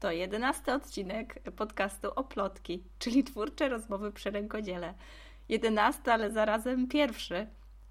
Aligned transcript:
To 0.00 0.12
jedenasty 0.12 0.72
odcinek 0.72 1.42
podcastu 1.56 2.08
Oplotki, 2.16 2.84
czyli 2.98 3.24
twórcze 3.24 3.68
rozmowy 3.68 4.12
przy 4.12 4.30
rękodziele. 4.30 4.94
Jedenasty, 5.48 6.12
ale 6.12 6.30
zarazem 6.30 6.88
pierwszy, 6.88 7.46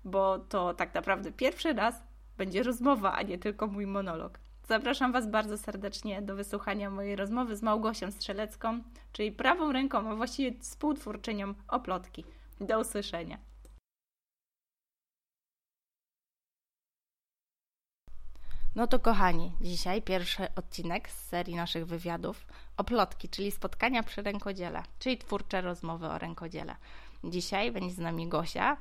bo 0.05 0.39
to 0.39 0.73
tak 0.73 0.93
naprawdę 0.93 1.31
pierwszy 1.31 1.73
raz 1.73 2.03
będzie 2.37 2.63
rozmowa, 2.63 3.13
a 3.13 3.21
nie 3.21 3.37
tylko 3.37 3.67
mój 3.67 3.87
monolog. 3.87 4.39
Zapraszam 4.67 5.11
Was 5.11 5.27
bardzo 5.27 5.57
serdecznie 5.57 6.21
do 6.21 6.35
wysłuchania 6.35 6.89
mojej 6.89 7.15
rozmowy 7.15 7.55
z 7.55 7.61
Małgosią 7.61 8.11
Strzelecką, 8.11 8.79
czyli 9.11 9.31
prawą 9.31 9.71
ręką, 9.71 10.09
a 10.09 10.15
właściwie 10.15 10.59
współtwórczynią 10.59 11.53
Oplotki. 11.67 12.25
Do 12.61 12.79
usłyszenia. 12.79 13.37
No 18.77 18.87
to 18.87 18.99
kochani, 18.99 19.51
dzisiaj 19.61 20.01
pierwszy 20.01 20.47
odcinek 20.55 21.09
z 21.09 21.27
serii 21.27 21.55
naszych 21.55 21.85
wywiadów 21.85 22.47
o 22.77 22.83
plotki, 22.83 23.29
czyli 23.29 23.51
spotkania 23.51 24.03
przy 24.03 24.21
rękodziele, 24.21 24.83
czyli 24.99 25.17
twórcze 25.17 25.61
rozmowy 25.61 26.07
o 26.07 26.17
rękodziele. 26.17 26.75
Dzisiaj 27.23 27.71
będzie 27.71 27.95
z 27.95 27.97
nami 27.97 28.27
Gosia, 28.27 28.77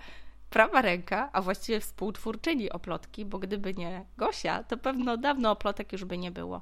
prawa 0.50 0.82
ręka, 0.82 1.30
a 1.32 1.42
właściwie 1.42 1.80
współtwórczyni 1.80 2.70
oplotki, 2.70 3.24
bo 3.24 3.38
gdyby 3.38 3.74
nie 3.74 4.04
Gosia, 4.16 4.64
to 4.64 4.76
pewno 4.76 5.16
dawno 5.16 5.50
oplotek 5.50 5.92
już 5.92 6.04
by 6.04 6.18
nie 6.18 6.30
było. 6.30 6.60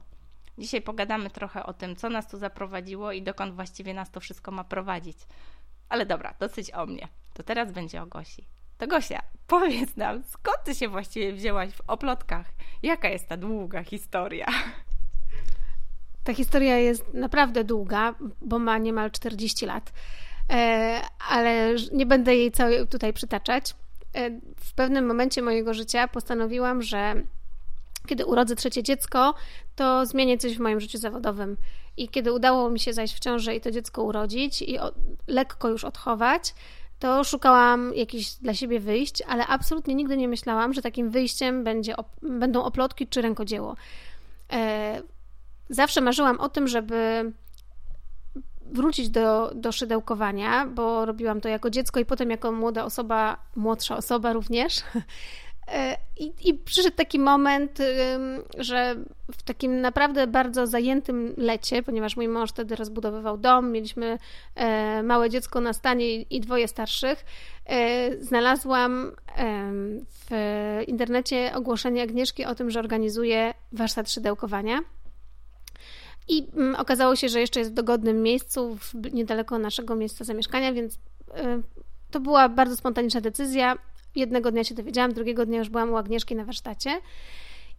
Dzisiaj 0.58 0.82
pogadamy 0.82 1.30
trochę 1.30 1.66
o 1.66 1.72
tym, 1.72 1.96
co 1.96 2.08
nas 2.08 2.28
tu 2.30 2.38
zaprowadziło 2.38 3.12
i 3.12 3.22
dokąd 3.22 3.54
właściwie 3.54 3.94
nas 3.94 4.10
to 4.10 4.20
wszystko 4.20 4.50
ma 4.50 4.64
prowadzić. 4.64 5.18
Ale 5.88 6.06
dobra, 6.06 6.34
dosyć 6.40 6.70
o 6.70 6.86
mnie. 6.86 7.08
To 7.32 7.42
teraz 7.42 7.72
będzie 7.72 8.02
o 8.02 8.06
Gosi. 8.06 8.53
To 8.78 8.86
Gosia, 8.86 9.22
powiedz 9.46 9.96
nam, 9.96 10.22
skąd 10.24 10.56
ty 10.64 10.74
się 10.74 10.88
właściwie 10.88 11.32
wzięłaś 11.32 11.70
w 11.72 11.80
oplotkach? 11.86 12.46
Jaka 12.82 13.08
jest 13.08 13.28
ta 13.28 13.36
długa 13.36 13.84
historia? 13.84 14.46
Ta 16.24 16.34
historia 16.34 16.78
jest 16.78 17.14
naprawdę 17.14 17.64
długa, 17.64 18.14
bo 18.40 18.58
ma 18.58 18.78
niemal 18.78 19.10
40 19.10 19.66
lat, 19.66 19.92
e, 20.50 21.00
ale 21.28 21.74
nie 21.92 22.06
będę 22.06 22.36
jej 22.36 22.52
całej 22.52 22.88
tutaj 22.88 23.12
przytaczać. 23.12 23.74
E, 24.14 24.30
w 24.56 24.74
pewnym 24.74 25.06
momencie 25.06 25.42
mojego 25.42 25.74
życia 25.74 26.08
postanowiłam, 26.08 26.82
że 26.82 27.14
kiedy 28.06 28.26
urodzę 28.26 28.56
trzecie 28.56 28.82
dziecko, 28.82 29.34
to 29.76 30.06
zmienię 30.06 30.38
coś 30.38 30.56
w 30.56 30.60
moim 30.60 30.80
życiu 30.80 30.98
zawodowym. 30.98 31.56
I 31.96 32.08
kiedy 32.08 32.32
udało 32.32 32.70
mi 32.70 32.80
się 32.80 32.92
zajść 32.92 33.16
w 33.16 33.20
ciążę 33.20 33.56
i 33.56 33.60
to 33.60 33.70
dziecko 33.70 34.02
urodzić 34.02 34.62
i 34.62 34.78
lekko 35.26 35.68
już 35.68 35.84
odchować, 35.84 36.54
to 37.04 37.24
szukałam 37.24 37.94
jakichś 37.94 38.34
dla 38.34 38.54
siebie 38.54 38.80
wyjść, 38.80 39.22
ale 39.22 39.46
absolutnie 39.46 39.94
nigdy 39.94 40.16
nie 40.16 40.28
myślałam, 40.28 40.72
że 40.72 40.82
takim 40.82 41.10
wyjściem 41.10 41.64
będzie, 41.64 41.94
będą 42.22 42.62
oplotki 42.62 43.06
czy 43.06 43.22
rękodzieło. 43.22 43.76
E, 44.52 45.02
zawsze 45.68 46.00
marzyłam 46.00 46.40
o 46.40 46.48
tym, 46.48 46.68
żeby 46.68 47.32
wrócić 48.66 49.08
do, 49.10 49.52
do 49.54 49.72
szydełkowania, 49.72 50.66
bo 50.66 51.04
robiłam 51.04 51.40
to 51.40 51.48
jako 51.48 51.70
dziecko 51.70 52.00
i 52.00 52.04
potem 52.04 52.30
jako 52.30 52.52
młoda 52.52 52.84
osoba, 52.84 53.36
młodsza 53.56 53.96
osoba 53.96 54.32
również. 54.32 54.74
E, 55.68 55.96
I, 56.16 56.32
I, 56.48 56.54
przyszedł 56.54 56.96
taki 56.96 57.18
moment, 57.18 57.78
że 58.58 58.96
w 59.32 59.42
takim 59.42 59.80
naprawdę 59.80 60.26
bardzo 60.26 60.66
zajętym 60.66 61.34
lecie, 61.36 61.82
ponieważ 61.82 62.16
mój 62.16 62.28
mąż 62.28 62.50
wtedy 62.50 62.76
rozbudowywał 62.76 63.38
dom, 63.38 63.72
mieliśmy 63.72 64.18
e, 64.54 65.02
małe 65.02 65.30
dziecko 65.30 65.60
na 65.60 65.72
stanie 65.72 66.22
i 66.22 66.40
dwoje 66.40 66.68
starszych, 66.68 67.24
e, 67.66 68.22
znalazłam 68.22 69.12
w 70.08 70.30
internecie 70.86 71.52
ogłoszenie 71.54 72.02
Agnieszki 72.02 72.44
o 72.44 72.54
tym, 72.54 72.70
że 72.70 72.78
organizuje 72.78 73.54
warsztat 73.72 74.10
szydełkowania. 74.10 74.80
I 76.28 76.46
mm, 76.56 76.74
okazało 76.74 77.16
się, 77.16 77.28
że 77.28 77.40
jeszcze 77.40 77.60
jest 77.60 77.70
w 77.70 77.74
dogodnym 77.74 78.22
miejscu, 78.22 78.78
niedaleko 79.12 79.58
naszego 79.58 79.96
miejsca 79.96 80.24
zamieszkania, 80.24 80.72
więc 80.72 80.98
to 82.10 82.20
była 82.20 82.48
bardzo 82.48 82.76
spontaniczna 82.76 83.20
decyzja. 83.20 83.76
Jednego 84.16 84.50
dnia 84.50 84.64
się 84.64 84.74
dowiedziałam, 84.74 85.12
drugiego 85.12 85.46
dnia 85.46 85.58
już 85.58 85.68
byłam 85.68 85.92
u 85.92 85.96
Agnieszki 85.96 86.36
na 86.36 86.44
warsztacie. 86.44 86.90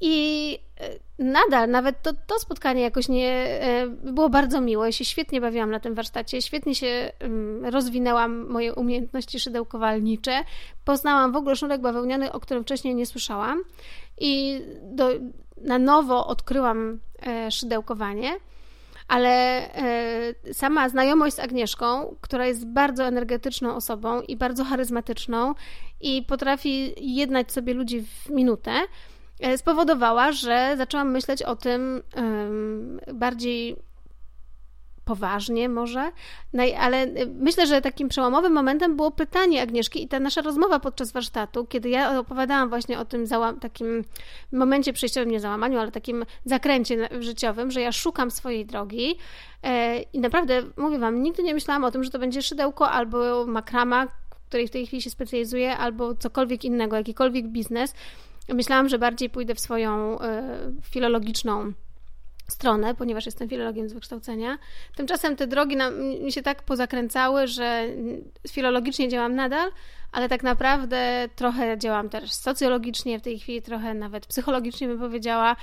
I 0.02 0.58
e, 0.80 1.24
nadal, 1.24 1.70
nawet 1.70 2.02
to, 2.02 2.14
to 2.28 2.40
spotkanie 2.40 2.82
jakoś 2.82 3.10
nie 3.10 3.32
e, 3.32 3.88
było 3.88 4.30
bardzo 4.30 4.62
miłe. 4.62 4.86
Ja 4.86 4.92
się 4.92 5.06
świetnie 5.06 5.42
bawiłam 5.42 5.72
na 5.72 5.80
tym 5.80 5.96
warsztacie, 5.96 6.42
świetnie 6.42 6.76
się 6.76 7.12
mm, 7.20 7.66
rozwinęłam 7.66 8.50
moje 8.50 8.74
umiejętności 8.74 9.40
szydełkowalnicze. 9.40 10.44
Poznałam 10.86 11.32
w 11.32 11.36
ogóle 11.36 11.56
sznurek 11.56 11.82
bawełniany, 11.82 12.32
o 12.32 12.40
którym 12.40 12.64
wcześniej 12.64 12.96
nie 12.96 13.06
słyszałam. 13.06 13.64
I 14.18 14.62
do, 14.82 15.10
na 15.62 15.80
nowo 15.80 16.28
odkryłam 16.28 17.00
e, 17.28 17.52
szydełkowanie 17.52 18.32
ale 19.08 19.30
e, 19.76 20.54
sama 20.54 20.90
znajomość 20.90 21.36
z 21.36 21.40
Agnieszką, 21.40 22.16
która 22.22 22.46
jest 22.46 22.68
bardzo 22.68 23.04
energetyczną 23.04 23.76
osobą 23.76 24.22
i 24.22 24.38
bardzo 24.38 24.64
charyzmatyczną 24.64 25.56
i 26.02 26.24
potrafi 26.24 26.94
jednać 27.16 27.52
sobie 27.52 27.74
ludzi 27.74 28.02
w 28.02 28.30
minutę, 28.30 28.72
e, 29.40 29.58
spowodowała, 29.58 30.32
że 30.32 30.74
zaczęłam 30.78 31.12
myśleć 31.12 31.44
o 31.44 31.56
tym 31.56 32.02
bardziej 33.14 33.76
poważnie 35.06 35.70
może, 35.70 36.12
no, 36.54 36.64
ale 36.80 37.04
y, 37.04 37.28
myślę, 37.40 37.68
że 37.68 37.82
takim 37.82 38.10
przełomowym 38.10 38.54
momentem 38.54 38.96
było 38.96 39.12
pytanie 39.12 39.62
Agnieszki 39.62 40.04
i 40.04 40.08
ta 40.08 40.20
nasza 40.20 40.42
rozmowa 40.42 40.80
podczas 40.80 41.12
warsztatu, 41.12 41.66
kiedy 41.66 41.90
ja 41.90 42.20
opowiadałam 42.20 42.70
właśnie 42.70 43.00
o 43.00 43.06
tym 43.06 43.26
takim 43.62 44.04
momencie 44.52 44.94
przejściowym, 44.94 45.32
nie 45.32 45.40
załamaniu, 45.40 45.80
ale 45.80 45.92
takim 45.92 46.26
zakręcie 46.46 47.10
życiowym, 47.20 47.72
że 47.72 47.82
ja 47.82 47.92
szukam 47.92 48.32
swojej 48.32 48.66
drogi 48.66 49.18
e, 49.64 50.02
i 50.02 50.20
naprawdę, 50.20 50.64
mówię 50.78 51.00
Wam, 51.00 51.24
nigdy 51.24 51.44
nie 51.44 51.54
myślałam 51.54 51.84
o 51.84 51.92
tym, 51.92 52.04
że 52.04 52.10
to 52.10 52.20
będzie 52.20 52.42
szydełko 52.42 52.90
albo 52.92 53.46
makrama, 53.46 54.08
której 54.48 54.68
w 54.68 54.72
tej 54.72 54.88
chwili 54.88 55.02
się 55.02 55.10
specjalizuję, 55.10 55.78
albo 55.78 56.16
cokolwiek 56.16 56.64
innego, 56.66 56.96
jakikolwiek 56.96 57.48
biznes. 57.48 57.94
Myślałam, 58.54 58.90
że 58.90 59.00
bardziej 59.00 59.30
pójdę 59.30 59.56
w 59.56 59.60
swoją 59.60 60.20
e, 60.20 60.58
filologiczną 60.82 61.74
stronę, 62.48 62.96
ponieważ 62.96 63.26
jestem 63.26 63.50
filologiem 63.50 63.90
z 63.90 63.94
wykształcenia. 63.94 64.58
Tymczasem 64.96 65.36
te 65.36 65.48
drogi 65.48 65.76
nam, 65.76 66.04
mi 66.04 66.32
się 66.32 66.42
tak 66.42 66.64
pozakręcały, 66.64 67.48
że 67.48 67.88
filologicznie 68.50 69.10
działam 69.10 69.36
nadal, 69.36 69.72
ale 70.12 70.30
tak 70.30 70.44
naprawdę 70.44 71.30
trochę 71.36 71.78
działam 71.78 72.10
też 72.10 72.32
socjologicznie, 72.32 73.20
w 73.20 73.22
tej 73.22 73.40
chwili 73.40 73.62
trochę 73.62 73.94
nawet 73.94 74.26
psychologicznie 74.26 74.88
bym 74.88 75.00
powiedziała. 75.00 75.56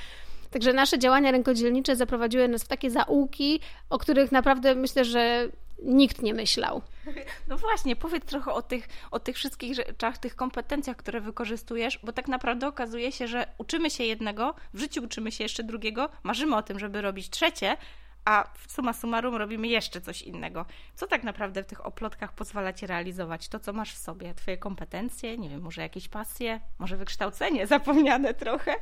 Także 0.51 0.73
nasze 0.73 0.99
działania 0.99 1.31
rękodzielnicze 1.31 1.97
zaprowadziły 1.97 2.49
nas 2.49 2.65
w 2.65 2.69
takie 2.69 2.91
zaułki, 2.91 3.61
o 3.91 3.99
których 3.99 4.33
naprawdę 4.33 4.75
myślę, 4.75 5.05
że 5.05 5.49
nikt 5.83 6.23
nie 6.23 6.35
myślał. 6.35 6.83
No 7.49 7.59
właśnie, 7.59 7.97
powiedz 7.97 8.25
trochę 8.25 8.53
o 8.53 8.63
tych, 8.63 8.89
o 9.11 9.21
tych 9.21 9.37
wszystkich 9.37 9.75
rzeczach, 9.75 10.19
tych 10.19 10.37
kompetencjach, 10.37 10.97
które 10.97 11.21
wykorzystujesz, 11.21 11.99
bo 12.03 12.13
tak 12.13 12.29
naprawdę 12.29 12.69
okazuje 12.69 13.13
się, 13.13 13.29
że 13.29 13.47
uczymy 13.59 13.91
się 13.91 14.05
jednego, 14.05 14.55
w 14.75 14.79
życiu 14.79 15.05
uczymy 15.05 15.33
się 15.33 15.45
jeszcze 15.45 15.65
drugiego, 15.65 16.09
marzymy 16.23 16.57
o 16.57 16.63
tym, 16.63 16.79
żeby 16.79 17.01
robić 17.01 17.31
trzecie, 17.31 17.77
a 18.25 18.45
suma 18.69 18.93
summarum 18.93 19.37
robimy 19.37 19.69
jeszcze 19.69 20.01
coś 20.01 20.23
innego. 20.23 20.67
Co 20.95 21.07
tak 21.07 21.25
naprawdę 21.25 21.63
w 21.63 21.67
tych 21.67 21.87
oplotkach 21.87 22.33
pozwala 22.33 22.73
ci 22.73 22.87
realizować? 22.87 23.49
To, 23.49 23.61
co 23.61 23.73
masz 23.73 23.95
w 23.95 23.99
sobie, 23.99 24.35
twoje 24.35 24.57
kompetencje, 24.57 25.39
nie 25.39 25.49
wiem, 25.49 25.61
może 25.61 25.83
jakieś 25.83 26.09
pasje, 26.09 26.61
może 26.79 26.97
wykształcenie 26.97 27.67
zapomniane 27.67 28.35
trochę? 28.35 28.75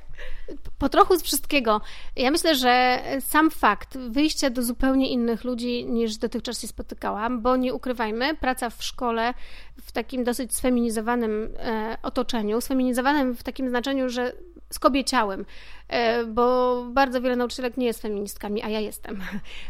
Po 0.78 0.88
trochu 0.88 1.16
z 1.16 1.22
wszystkiego. 1.22 1.80
Ja 2.16 2.30
myślę, 2.30 2.54
że 2.54 3.02
sam 3.20 3.50
fakt 3.50 3.98
wyjścia 3.98 4.50
do 4.50 4.62
zupełnie 4.62 5.10
innych 5.10 5.44
ludzi 5.44 5.84
niż 5.84 6.16
dotychczas 6.16 6.60
się 6.60 6.68
spotykałam, 6.68 7.42
bo 7.42 7.56
nie 7.56 7.74
ukrywajmy, 7.74 8.34
praca 8.36 8.70
w 8.70 8.82
szkole 8.82 9.34
w 9.82 9.92
takim 9.92 10.24
dosyć 10.24 10.54
sfeminizowanym 10.54 11.54
e, 11.58 11.96
otoczeniu, 12.02 12.60
sfeminizowanym 12.60 13.36
w 13.36 13.42
takim 13.42 13.68
znaczeniu, 13.68 14.08
że 14.08 14.32
skobieciałym, 14.72 15.46
e, 15.88 16.24
bo 16.24 16.84
bardzo 16.92 17.20
wiele 17.20 17.36
nauczycielek 17.36 17.76
nie 17.76 17.86
jest 17.86 18.02
feministkami, 18.02 18.62
a 18.62 18.68
ja 18.68 18.80
jestem. 18.80 19.22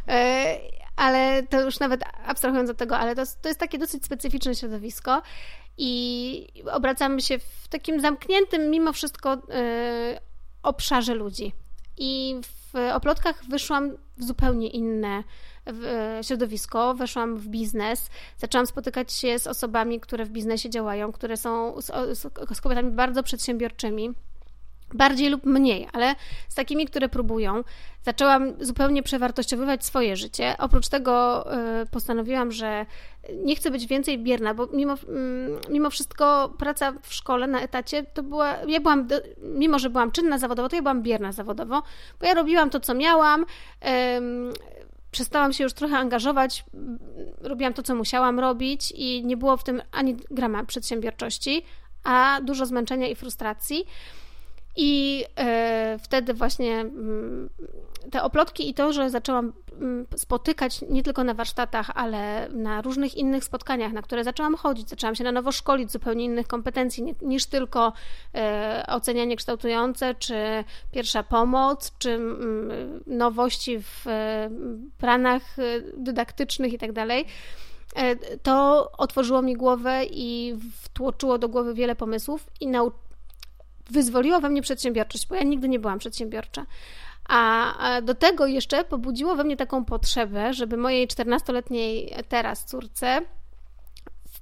E, 0.08 0.56
ale 0.96 1.42
to 1.42 1.60
już 1.60 1.80
nawet 1.80 2.00
abstrahując 2.26 2.70
od 2.70 2.76
tego, 2.76 2.98
ale 2.98 3.16
to, 3.16 3.22
to 3.42 3.48
jest 3.48 3.60
takie 3.60 3.78
dosyć 3.78 4.04
specyficzne 4.04 4.54
środowisko 4.54 5.22
i 5.78 6.46
obracamy 6.72 7.20
się 7.20 7.38
w 7.38 7.68
takim 7.68 8.00
zamkniętym 8.00 8.70
mimo 8.70 8.92
wszystko 8.92 9.32
e, 9.32 10.20
obszarze 10.62 11.14
ludzi. 11.14 11.52
I 11.98 12.40
w 12.42 12.78
oplotkach 12.92 13.44
wyszłam 13.48 13.96
w 14.16 14.24
zupełnie 14.24 14.68
inne 14.68 15.24
środowisko, 16.22 16.94
weszłam 16.94 17.36
w 17.36 17.48
biznes, 17.48 18.10
zaczęłam 18.38 18.66
spotykać 18.66 19.12
się 19.12 19.38
z 19.38 19.46
osobami, 19.46 20.00
które 20.00 20.24
w 20.24 20.30
biznesie 20.30 20.70
działają, 20.70 21.12
które 21.12 21.36
są 21.36 21.80
z, 21.80 22.18
z 22.54 22.60
kobietami 22.60 22.90
bardzo 22.90 23.22
przedsiębiorczymi 23.22 24.14
bardziej 24.94 25.28
lub 25.30 25.46
mniej, 25.46 25.88
ale 25.92 26.14
z 26.48 26.54
takimi, 26.54 26.86
które 26.86 27.08
próbują, 27.08 27.64
zaczęłam 28.02 28.52
zupełnie 28.60 29.02
przewartościowywać 29.02 29.84
swoje 29.84 30.16
życie. 30.16 30.54
Oprócz 30.58 30.88
tego 30.88 31.46
y, 31.82 31.86
postanowiłam, 31.86 32.52
że 32.52 32.86
nie 33.44 33.56
chcę 33.56 33.70
być 33.70 33.86
więcej 33.86 34.18
bierna, 34.18 34.54
bo 34.54 34.66
mimo, 34.72 34.94
mm, 35.08 35.60
mimo 35.70 35.90
wszystko 35.90 36.54
praca 36.58 36.92
w 37.02 37.14
szkole 37.14 37.46
na 37.46 37.60
etacie 37.60 38.02
to 38.02 38.22
była, 38.22 38.56
ja 38.68 38.80
byłam, 38.80 39.08
mimo 39.42 39.78
że 39.78 39.90
byłam 39.90 40.10
czynna 40.10 40.38
zawodowo, 40.38 40.68
to 40.68 40.76
ja 40.76 40.82
byłam 40.82 41.02
bierna 41.02 41.32
zawodowo, 41.32 41.82
bo 42.20 42.26
ja 42.26 42.34
robiłam 42.34 42.70
to, 42.70 42.80
co 42.80 42.94
miałam, 42.94 43.46
przestałam 45.10 45.52
się 45.52 45.64
już 45.64 45.72
trochę 45.72 45.96
angażować, 45.96 46.64
robiłam 47.40 47.74
to, 47.74 47.82
co 47.82 47.94
musiałam 47.94 48.40
robić 48.40 48.92
i 48.96 49.24
nie 49.24 49.36
było 49.36 49.56
w 49.56 49.64
tym 49.64 49.82
ani 49.92 50.16
grama 50.30 50.64
przedsiębiorczości, 50.64 51.62
a 52.04 52.40
dużo 52.42 52.66
zmęczenia 52.66 53.08
i 53.08 53.14
frustracji. 53.14 53.86
I 54.82 55.24
e, 55.36 55.98
wtedy 56.02 56.34
właśnie 56.34 56.80
mm, 56.80 57.50
te 58.10 58.22
oplotki 58.22 58.70
i 58.70 58.74
to, 58.74 58.92
że 58.92 59.10
zaczęłam 59.10 59.52
mm, 59.80 60.06
spotykać 60.16 60.80
nie 60.88 61.02
tylko 61.02 61.24
na 61.24 61.34
warsztatach, 61.34 61.90
ale 61.94 62.48
na 62.48 62.82
różnych 62.82 63.14
innych 63.14 63.44
spotkaniach, 63.44 63.92
na 63.92 64.02
które 64.02 64.24
zaczęłam 64.24 64.54
chodzić, 64.54 64.88
zaczęłam 64.88 65.14
się 65.14 65.24
na 65.24 65.32
nowo 65.32 65.52
szkolić 65.52 65.92
zupełnie 65.92 66.24
innych 66.24 66.46
kompetencji 66.46 67.14
niż 67.22 67.46
tylko 67.46 67.92
e, 68.34 68.84
ocenianie 68.88 69.36
kształtujące, 69.36 70.14
czy 70.14 70.34
pierwsza 70.92 71.22
pomoc, 71.22 71.92
czy 71.98 72.10
mm, 72.10 73.02
nowości 73.06 73.78
w 73.82 74.06
e, 74.06 74.50
planach 74.98 75.42
dydaktycznych 75.96 76.72
itd. 76.72 77.06
Tak 77.06 77.08
to 78.42 78.88
otworzyło 78.98 79.42
mi 79.42 79.54
głowę 79.54 80.04
i 80.10 80.56
wtłoczyło 80.82 81.38
do 81.38 81.48
głowy 81.48 81.74
wiele 81.74 81.96
pomysłów 81.96 82.46
i 82.60 82.66
nauczyło 82.66 83.09
wyzwoliło 83.92 84.40
we 84.40 84.50
mnie 84.50 84.62
przedsiębiorczość, 84.62 85.26
bo 85.26 85.34
ja 85.34 85.42
nigdy 85.42 85.68
nie 85.68 85.78
byłam 85.78 85.98
przedsiębiorcza. 85.98 86.66
A 87.28 87.74
do 88.02 88.14
tego 88.14 88.46
jeszcze 88.46 88.84
pobudziło 88.84 89.36
we 89.36 89.44
mnie 89.44 89.56
taką 89.56 89.84
potrzebę, 89.84 90.54
żeby 90.54 90.76
mojej 90.76 91.08
14-letniej 91.08 92.14
teraz 92.28 92.64
córce 92.64 93.20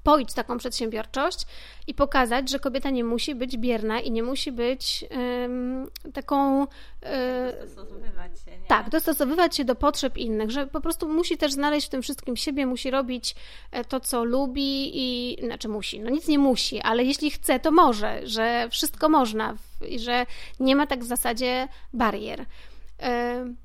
wpoić 0.08 0.32
taką 0.32 0.58
przedsiębiorczość 0.58 1.46
i 1.86 1.94
pokazać, 1.94 2.50
że 2.50 2.58
kobieta 2.58 2.90
nie 2.90 3.04
musi 3.04 3.34
być 3.34 3.58
bierna 3.58 4.00
i 4.00 4.10
nie 4.10 4.22
musi 4.22 4.52
być 4.52 5.04
um, 5.10 5.86
taką. 6.14 6.66
E, 7.02 7.52
dostosowywać 7.60 8.40
się. 8.44 8.50
Nie? 8.50 8.66
Tak, 8.66 8.90
dostosowywać 8.90 9.56
się 9.56 9.64
do 9.64 9.74
potrzeb 9.74 10.16
innych, 10.16 10.50
że 10.50 10.66
po 10.66 10.80
prostu 10.80 11.08
musi 11.08 11.36
też 11.36 11.52
znaleźć 11.52 11.86
w 11.86 11.90
tym 11.90 12.02
wszystkim 12.02 12.36
siebie, 12.36 12.66
musi 12.66 12.90
robić 12.90 13.34
e, 13.72 13.84
to, 13.84 14.00
co 14.00 14.24
lubi 14.24 14.90
i 14.94 15.36
znaczy 15.44 15.68
musi, 15.68 16.00
no 16.00 16.10
nic 16.10 16.28
nie 16.28 16.38
musi, 16.38 16.80
ale 16.80 17.04
jeśli 17.04 17.30
chce, 17.30 17.60
to 17.60 17.70
może, 17.70 18.26
że 18.26 18.68
wszystko 18.70 19.08
można 19.08 19.56
i 19.88 19.98
że 19.98 20.26
nie 20.60 20.76
ma 20.76 20.86
tak 20.86 21.04
w 21.04 21.06
zasadzie 21.06 21.68
barier. 21.92 22.44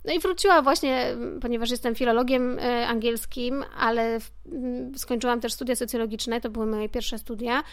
No 0.05 0.13
i 0.13 0.19
wróciła 0.19 0.61
właśnie, 0.61 1.15
ponieważ 1.41 1.71
jestem 1.71 1.95
filologiem 1.95 2.59
e, 2.59 2.87
angielskim, 2.87 3.65
ale 3.77 4.19
skończyłam 4.95 5.41
też 5.41 5.53
studia 5.53 5.75
socjologiczne, 5.75 6.41
to 6.41 6.49
były 6.49 6.65
moje 6.65 6.89
pierwsze 6.89 7.17
studia. 7.17 7.63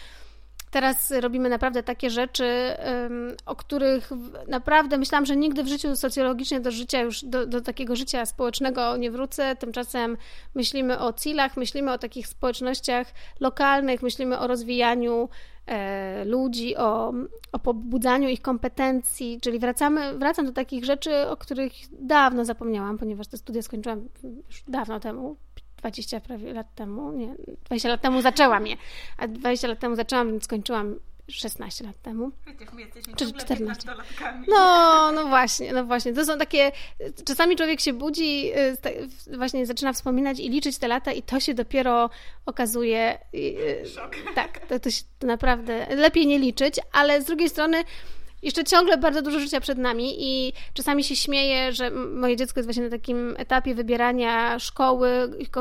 Teraz 0.71 1.11
robimy 1.11 1.49
naprawdę 1.49 1.83
takie 1.83 2.09
rzeczy, 2.09 2.45
o 3.45 3.55
których 3.55 4.09
naprawdę 4.47 4.97
myślałam, 4.97 5.25
że 5.25 5.35
nigdy 5.35 5.63
w 5.63 5.67
życiu 5.67 5.95
socjologicznie 5.95 6.59
do 6.59 6.71
życia 6.71 7.01
już, 7.01 7.25
do, 7.25 7.45
do 7.45 7.61
takiego 7.61 7.95
życia 7.95 8.25
społecznego 8.25 8.97
nie 8.97 9.11
wrócę. 9.11 9.55
Tymczasem 9.55 10.17
myślimy 10.55 10.99
o 10.99 11.13
CIL-ach, 11.13 11.57
myślimy 11.57 11.91
o 11.91 11.97
takich 11.97 12.27
społecznościach 12.27 13.07
lokalnych, 13.39 14.01
myślimy 14.01 14.39
o 14.39 14.47
rozwijaniu 14.47 15.29
E, 15.29 15.50
ludzi, 16.25 16.77
o, 16.77 17.13
o 17.51 17.59
pobudzaniu 17.59 18.29
ich 18.29 18.41
kompetencji, 18.41 19.39
czyli 19.41 19.59
wracamy, 19.59 20.17
wracam 20.17 20.45
do 20.45 20.51
takich 20.51 20.85
rzeczy, 20.85 21.27
o 21.27 21.37
których 21.37 21.73
dawno 21.91 22.45
zapomniałam, 22.45 22.97
ponieważ 22.97 23.27
te 23.27 23.37
studia 23.37 23.61
skończyłam 23.61 24.07
już 24.47 24.63
dawno 24.67 24.99
temu, 24.99 25.37
20 25.77 26.19
prawie 26.19 26.53
lat 26.53 26.75
temu, 26.75 27.11
nie, 27.11 27.35
20 27.65 27.89
lat 27.89 28.01
temu 28.01 28.21
zaczęłam 28.21 28.67
je, 28.67 28.75
a 29.17 29.27
20 29.27 29.67
lat 29.67 29.79
temu 29.79 29.95
zaczęłam, 29.95 30.31
więc 30.31 30.43
skończyłam 30.43 30.99
16 31.31 31.83
lat 31.83 32.01
temu. 32.01 32.31
Przecież 32.45 32.73
my 32.73 32.81
jesteśmy 32.81 33.15
czy 33.15 33.33
14. 33.33 33.89
No, 34.47 35.11
no 35.11 35.25
właśnie, 35.25 35.73
no 35.73 35.85
właśnie. 35.85 36.13
To 36.13 36.25
są 36.25 36.37
takie. 36.37 36.71
Czasami 37.25 37.55
człowiek 37.55 37.81
się 37.81 37.93
budzi, 37.93 38.51
y, 39.27 39.37
właśnie 39.37 39.65
zaczyna 39.65 39.93
wspominać 39.93 40.39
i 40.39 40.49
liczyć 40.49 40.77
te 40.77 40.87
lata, 40.87 41.11
i 41.11 41.23
to 41.23 41.39
się 41.39 41.53
dopiero 41.53 42.09
okazuje. 42.45 43.17
Y, 43.35 43.83
Szok. 43.95 44.15
Tak, 44.35 44.59
to, 44.67 44.79
to, 44.79 44.91
się, 44.91 45.03
naprawdę 45.21 45.95
lepiej 45.95 46.27
nie 46.27 46.39
liczyć, 46.39 46.79
ale 46.91 47.21
z 47.21 47.25
drugiej 47.25 47.49
strony 47.49 47.83
jeszcze 48.41 48.63
ciągle 48.63 48.97
bardzo 48.97 49.21
dużo 49.21 49.39
życia 49.39 49.59
przed 49.59 49.77
nami 49.77 50.15
i 50.17 50.53
czasami 50.73 51.03
się 51.03 51.15
śmieję, 51.15 51.73
że 51.73 51.91
moje 51.91 52.35
dziecko 52.35 52.59
jest 52.59 52.67
właśnie 52.67 52.83
na 52.83 52.89
takim 52.89 53.35
etapie 53.37 53.75
wybierania 53.75 54.59
szkoły, 54.59 55.09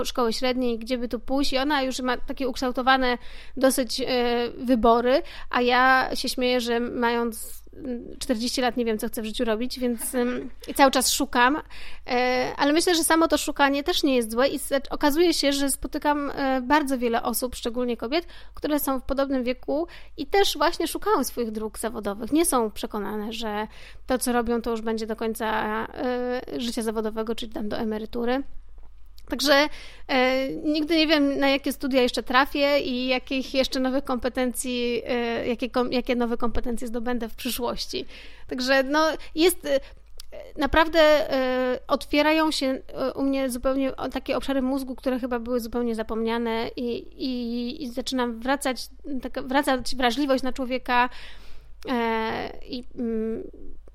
szkoły 0.05 0.33
średniej, 0.33 0.79
gdzie 0.79 0.99
by 0.99 1.09
tu 1.09 1.21
pójść 1.21 1.53
i 1.53 1.59
ona 1.59 1.83
już 1.83 2.01
ma 2.01 2.17
takie 2.17 2.49
ukształtowane 2.49 3.19
dosyć 3.57 4.01
e, 4.01 4.05
wybory, 4.59 5.23
a 5.51 5.61
ja 5.61 6.11
się 6.15 6.29
śmieję, 6.29 6.61
że 6.61 6.81
mając 6.81 7.61
40 8.19 8.61
lat 8.61 8.77
nie 8.77 8.85
wiem, 8.85 8.99
co 8.99 9.09
chcę 9.09 9.23
w 9.23 9.25
życiu 9.25 9.45
robić, 9.45 9.79
więc 9.79 10.01
i 10.69 10.75
cały 10.75 10.91
czas 10.91 11.13
szukam, 11.13 11.57
e, 12.07 12.53
ale 12.57 12.73
myślę, 12.73 12.95
że 12.95 13.05
samo 13.05 13.29
to 13.29 13.39
szukanie 13.39 13.85
też 13.85 14.03
nie 14.03 14.17
jest 14.17 14.31
złe 14.31 14.49
i 14.49 14.61
okazuje 14.91 15.35
się, 15.35 15.53
że 15.53 15.71
spotykam 15.71 16.31
e, 16.31 16.61
bardzo 16.61 16.99
wiele 16.99 17.23
osób, 17.23 17.55
szczególnie 17.55 17.97
kobiet, 17.97 18.27
które 18.55 18.81
są 18.81 19.01
w 19.01 19.03
podobnym 19.03 19.45
wieku 19.45 19.87
i 20.17 20.27
też 20.27 20.57
właśnie 20.57 20.89
szukają 20.89 21.25
swoich 21.25 21.51
dróg 21.51 21.79
zawodowych. 21.79 22.33
Nie 22.33 22.45
są 22.45 22.71
przekonane, 22.71 23.33
że 23.33 23.67
to, 24.07 24.19
co 24.19 24.33
robią, 24.33 24.63
to 24.63 24.71
już 24.71 24.81
będzie 24.81 25.07
do 25.07 25.17
końca 25.17 25.47
e, 25.95 26.41
życia 26.57 26.83
zawodowego, 26.83 27.35
czyli 27.35 27.53
tam 27.53 27.69
do 27.69 27.77
emerytury. 27.77 28.43
Także 29.31 29.69
e, 30.09 30.49
nigdy 30.49 30.97
nie 30.97 31.07
wiem, 31.07 31.39
na 31.39 31.49
jakie 31.49 31.73
studia 31.73 32.03
jeszcze 32.03 32.23
trafię 32.23 32.81
i 32.81 33.07
jakich 33.07 33.55
jeszcze 33.55 33.81
nowych 33.81 34.05
kompetencji, 34.05 35.03
e, 35.07 35.49
jakie, 35.49 35.69
jakie 35.91 36.17
nowe 36.17 36.37
kompetencje 36.37 36.89
zdobędę 36.89 37.29
w 37.29 37.35
przyszłości. 37.35 38.07
Także 38.47 38.83
no, 38.83 39.07
jest. 39.35 39.67
E, 39.67 39.81
naprawdę 40.59 41.01
e, 41.01 41.79
otwierają 41.89 42.51
się 42.51 42.67
e, 42.67 43.13
u 43.13 43.23
mnie 43.23 43.51
zupełnie 43.51 43.93
takie 44.13 44.37
obszary 44.37 44.63
mózgu, 44.63 44.95
które 44.95 45.19
chyba 45.19 45.39
były 45.39 45.61
zupełnie 45.61 45.95
zapomniane, 45.95 46.71
i, 46.77 46.97
i, 46.99 47.85
i 47.85 47.89
zaczynam 47.89 48.41
wracać, 48.41 48.89
taka, 49.23 49.43
wracać 49.43 49.97
wrażliwość 49.97 50.43
na 50.43 50.53
człowieka. 50.53 51.09
I 52.69 52.85
mm, 52.99 53.43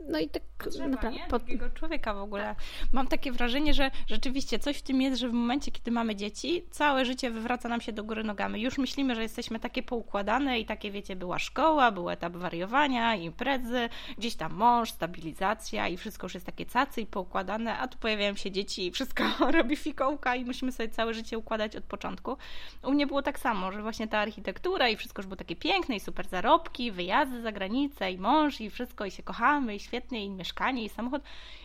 no 0.07 0.19
i 0.19 0.29
tak 0.29 0.43
Potrzeba, 0.57 0.87
naprawdę. 0.87 1.19
Nie? 1.45 1.69
Człowieka 1.73 2.13
w 2.13 2.17
ogóle. 2.17 2.55
Mam 2.93 3.07
takie 3.07 3.31
wrażenie, 3.31 3.73
że 3.73 3.91
rzeczywiście 4.07 4.59
coś 4.59 4.77
w 4.77 4.81
tym 4.81 5.01
jest, 5.01 5.21
że 5.21 5.29
w 5.29 5.33
momencie, 5.33 5.71
kiedy 5.71 5.91
mamy 5.91 6.15
dzieci, 6.15 6.65
całe 6.71 7.05
życie 7.05 7.31
wywraca 7.31 7.69
nam 7.69 7.81
się 7.81 7.93
do 7.93 8.03
góry 8.03 8.23
nogami. 8.23 8.61
Już 8.61 8.77
myślimy, 8.77 9.15
że 9.15 9.21
jesteśmy 9.21 9.59
takie 9.59 9.83
poukładane 9.83 10.59
i 10.59 10.65
takie, 10.65 10.91
wiecie, 10.91 11.15
była 11.15 11.39
szkoła, 11.39 11.91
był 11.91 12.09
etap 12.09 12.33
wariowania, 12.33 13.15
imprezy, 13.15 13.89
gdzieś 14.17 14.35
tam 14.35 14.53
mąż, 14.53 14.91
stabilizacja 14.91 15.87
i 15.87 15.97
wszystko 15.97 16.25
już 16.25 16.33
jest 16.33 16.45
takie 16.45 16.65
cacy 16.65 17.01
i 17.01 17.05
poukładane, 17.05 17.77
a 17.77 17.87
tu 17.87 17.97
pojawiają 17.97 18.35
się 18.35 18.51
dzieci 18.51 18.87
i 18.87 18.91
wszystko 18.91 19.23
robi 19.51 19.75
fikołka 19.75 20.35
i 20.35 20.45
musimy 20.45 20.71
sobie 20.71 20.89
całe 20.89 21.13
życie 21.13 21.37
układać 21.37 21.75
od 21.75 21.83
początku. 21.83 22.37
U 22.83 22.91
mnie 22.91 23.07
było 23.07 23.21
tak 23.21 23.39
samo, 23.39 23.71
że 23.71 23.81
właśnie 23.81 24.07
ta 24.07 24.19
architektura 24.19 24.89
i 24.89 24.95
wszystko 24.95 25.21
już 25.21 25.27
było 25.27 25.37
takie 25.37 25.55
piękne 25.55 25.95
i 25.95 25.99
super 25.99 26.27
zarobki, 26.27 26.91
wyjazdy 26.91 27.41
za 27.41 27.51
granicę 27.51 28.11
i 28.11 28.17
mąż 28.17 28.61
i 28.61 28.69
wszystko 28.69 29.05
i 29.05 29.11
się 29.11 29.23
kochamy 29.23 29.75
i 29.75 29.79
świetnie 29.79 29.94
i 30.11 30.29
mieszkanie 30.29 30.83
i 30.83 30.89
samochód 30.89 31.21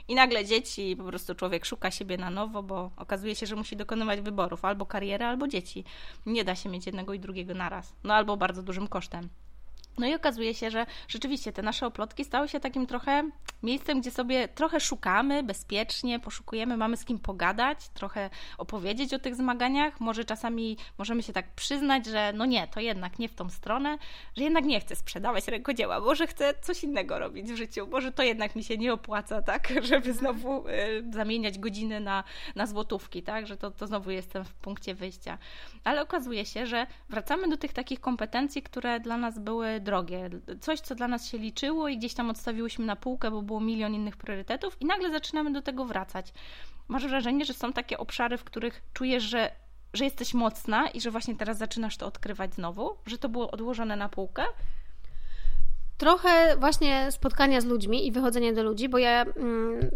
i 0.09 0.15
nagle 0.15 0.45
dzieci 0.45 0.91
i 0.91 0.97
po 0.97 1.05
prostu 1.05 1.35
człowiek 1.35 1.65
szuka 1.65 1.91
siebie 1.91 2.17
na 2.17 2.31
nowo, 2.31 2.63
bo 2.63 2.91
okazuje 2.97 3.35
się, 3.35 3.47
że 3.47 3.57
musi 3.57 3.77
dokonywać 3.77 4.21
wyborów 4.21 4.65
albo 4.65 4.87
kariery, 4.87 5.25
albo 5.25 5.49
dzieci. 5.49 5.85
Nie 6.27 6.45
da 6.45 6.55
się 6.55 6.69
mieć 6.69 6.87
jednego 6.87 7.15
i 7.15 7.21
drugiego 7.21 7.55
naraz. 7.55 7.93
No 8.05 8.15
albo 8.15 8.37
bardzo 8.37 8.63
dużym 8.63 8.89
kosztem. 8.89 9.29
No 10.01 10.07
i 10.07 10.15
okazuje 10.15 10.55
się, 10.55 10.71
że 10.71 10.87
rzeczywiście 11.09 11.53
te 11.53 11.63
nasze 11.63 11.87
oplotki 11.87 12.25
stały 12.25 12.49
się 12.49 12.61
takim 12.61 12.87
trochę 12.87 13.31
miejscem, 13.63 14.01
gdzie 14.01 14.11
sobie 14.11 14.49
trochę 14.49 14.81
szukamy 14.81 15.43
bezpiecznie, 15.43 16.21
poszukujemy, 16.21 16.77
mamy 16.77 16.97
z 16.97 17.05
kim 17.05 17.19
pogadać, 17.19 17.89
trochę 17.89 18.31
opowiedzieć 18.59 19.15
o 19.15 19.19
tych 19.19 19.35
zmaganiach. 19.35 20.01
Może 20.01 20.25
czasami 20.25 20.77
możemy 20.99 21.23
się 21.23 21.33
tak 21.33 21.55
przyznać, 21.55 22.07
że 22.07 22.33
no 22.33 22.47
nie, 22.47 22.69
to 22.69 22.81
jednak 22.81 23.19
nie 23.19 23.29
w 23.29 23.35
tą 23.35 23.51
stronę, 23.51 23.99
że 24.37 24.45
jednak 24.45 24.65
nie 24.65 24.81
chcę 24.81 24.97
sprzedawać 24.97 25.49
rękodzieła, 25.49 26.01
może 26.01 26.27
chcę 26.27 26.55
coś 26.63 26.85
innego 26.85 27.19
robić 27.19 27.53
w 27.53 27.57
życiu, 27.57 27.87
może 27.87 28.13
to 28.13 28.23
jednak 28.23 28.57
mi 28.57 28.65
się 28.65 28.79
nie 28.79 28.93
opłaca, 28.93 29.43
tak, 29.53 29.69
żeby 29.83 30.13
znowu 30.13 30.69
y, 30.69 30.73
zamieniać 31.11 31.59
godziny 31.59 32.01
na, 32.01 32.25
na 32.55 32.67
złotówki, 32.67 33.23
tak, 33.23 33.47
że 33.47 33.57
to, 33.57 33.71
to 33.71 33.87
znowu 33.87 34.11
jestem 34.11 34.45
w 34.45 34.55
punkcie 34.55 34.95
wyjścia. 34.95 35.39
Ale 35.85 36.03
okazuje 36.03 36.47
się, 36.47 36.67
że 36.67 36.87
wracamy 37.09 37.49
do 37.49 37.57
tych 37.57 37.73
takich 37.73 38.01
kompetencji, 38.01 38.63
które 38.63 39.01
dla 39.01 39.17
nas 39.17 39.39
były 39.39 39.81
drogie, 39.91 40.31
coś, 40.61 40.81
co 40.81 40.95
dla 40.95 41.09
nas 41.09 41.27
się 41.27 41.39
liczyło 41.39 41.89
i 41.89 41.99
gdzieś 41.99 42.15
tam 42.15 42.31
odstawiłyśmy 42.31 42.85
na 42.85 42.97
półkę, 42.97 43.31
bo 43.31 43.43
było 43.43 43.61
milion 43.61 43.95
innych 43.95 44.17
priorytetów 44.17 44.77
i 44.81 44.87
nagle 44.87 45.11
zaczynamy 45.11 45.53
do 45.53 45.63
tego 45.63 45.85
wracać. 45.85 46.33
Masz 46.89 47.07
wrażenie, 47.07 47.45
że 47.45 47.55
są 47.55 47.73
takie 47.73 47.99
obszary, 47.99 48.39
w 48.39 48.45
których 48.45 48.83
czujesz, 48.93 49.23
że, 49.23 49.51
że 49.93 50.05
jesteś 50.05 50.35
mocna 50.35 50.89
i 50.89 51.01
że 51.01 51.11
właśnie 51.11 51.37
teraz 51.37 51.59
zaczynasz 51.59 51.97
to 51.97 52.07
odkrywać 52.07 52.55
znowu? 52.55 52.97
Że 53.07 53.19
to 53.19 53.29
było 53.29 53.51
odłożone 53.51 53.97
na 53.97 54.09
półkę? 54.09 54.45
trochę 56.01 56.57
właśnie 56.57 57.13
spotkania 57.13 57.61
z 57.61 57.65
ludźmi 57.65 58.07
i 58.07 58.13
wychodzenie 58.13 58.53
do 58.53 58.63
ludzi, 58.63 58.89
bo 58.89 58.99
ja 58.99 59.23
mm, 59.23 59.91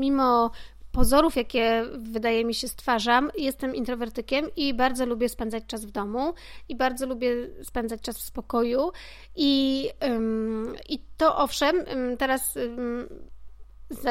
mimo 0.00 0.50
pozorów, 0.96 1.36
jakie 1.36 1.84
wydaje 1.98 2.44
mi 2.44 2.54
się 2.54 2.68
stwarzam, 2.68 3.30
jestem 3.38 3.74
introwertykiem 3.74 4.46
i 4.56 4.74
bardzo 4.74 5.06
lubię 5.06 5.28
spędzać 5.28 5.64
czas 5.66 5.84
w 5.84 5.90
domu 5.90 6.34
i 6.68 6.76
bardzo 6.76 7.06
lubię 7.06 7.30
spędzać 7.62 8.00
czas 8.00 8.18
w 8.18 8.22
spokoju 8.22 8.90
i, 9.36 9.88
ym, 10.04 10.74
i 10.88 10.98
to 11.16 11.36
owszem, 11.36 11.84
ym, 11.92 12.16
teraz 12.16 12.56
ym, 12.56 13.08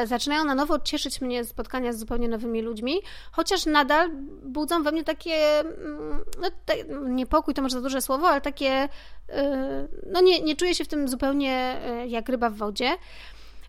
zaczynają 0.04 0.44
na 0.44 0.54
nowo 0.54 0.78
cieszyć 0.78 1.20
mnie 1.20 1.44
spotkania 1.44 1.92
z 1.92 1.98
zupełnie 1.98 2.28
nowymi 2.28 2.62
ludźmi, 2.62 2.94
chociaż 3.32 3.66
nadal 3.66 4.10
budzą 4.42 4.82
we 4.82 4.92
mnie 4.92 5.04
takie, 5.04 5.64
no, 6.40 6.48
te, 6.64 6.74
niepokój 7.08 7.54
to 7.54 7.62
może 7.62 7.76
za 7.76 7.82
duże 7.82 8.00
słowo, 8.00 8.28
ale 8.28 8.40
takie, 8.40 8.88
no 10.12 10.20
nie, 10.20 10.40
nie 10.40 10.56
czuję 10.56 10.74
się 10.74 10.84
w 10.84 10.88
tym 10.88 11.08
zupełnie 11.08 11.80
jak 12.06 12.28
ryba 12.28 12.50
w 12.50 12.56
wodzie. 12.56 12.96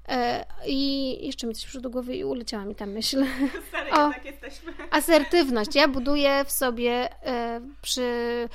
E, 0.08 0.46
I 0.66 1.26
jeszcze 1.26 1.48
mi 1.48 1.54
coś 1.54 1.64
przyszło 1.64 1.82
do 1.82 1.90
głowy 1.90 2.16
i 2.16 2.24
uleciała 2.24 2.66
mi 2.66 2.76
ta 2.76 2.86
myśl. 2.86 3.26
Stary, 3.70 3.92
o, 3.92 3.96
tak 3.96 4.26
jesteśmy. 4.26 4.74
Asertywność. 4.92 5.76
Ja 5.76 5.88
buduję 5.88 6.46
w 6.46 6.52
sobie 6.52 7.10
e, 7.26 7.62
przy, 7.82 8.50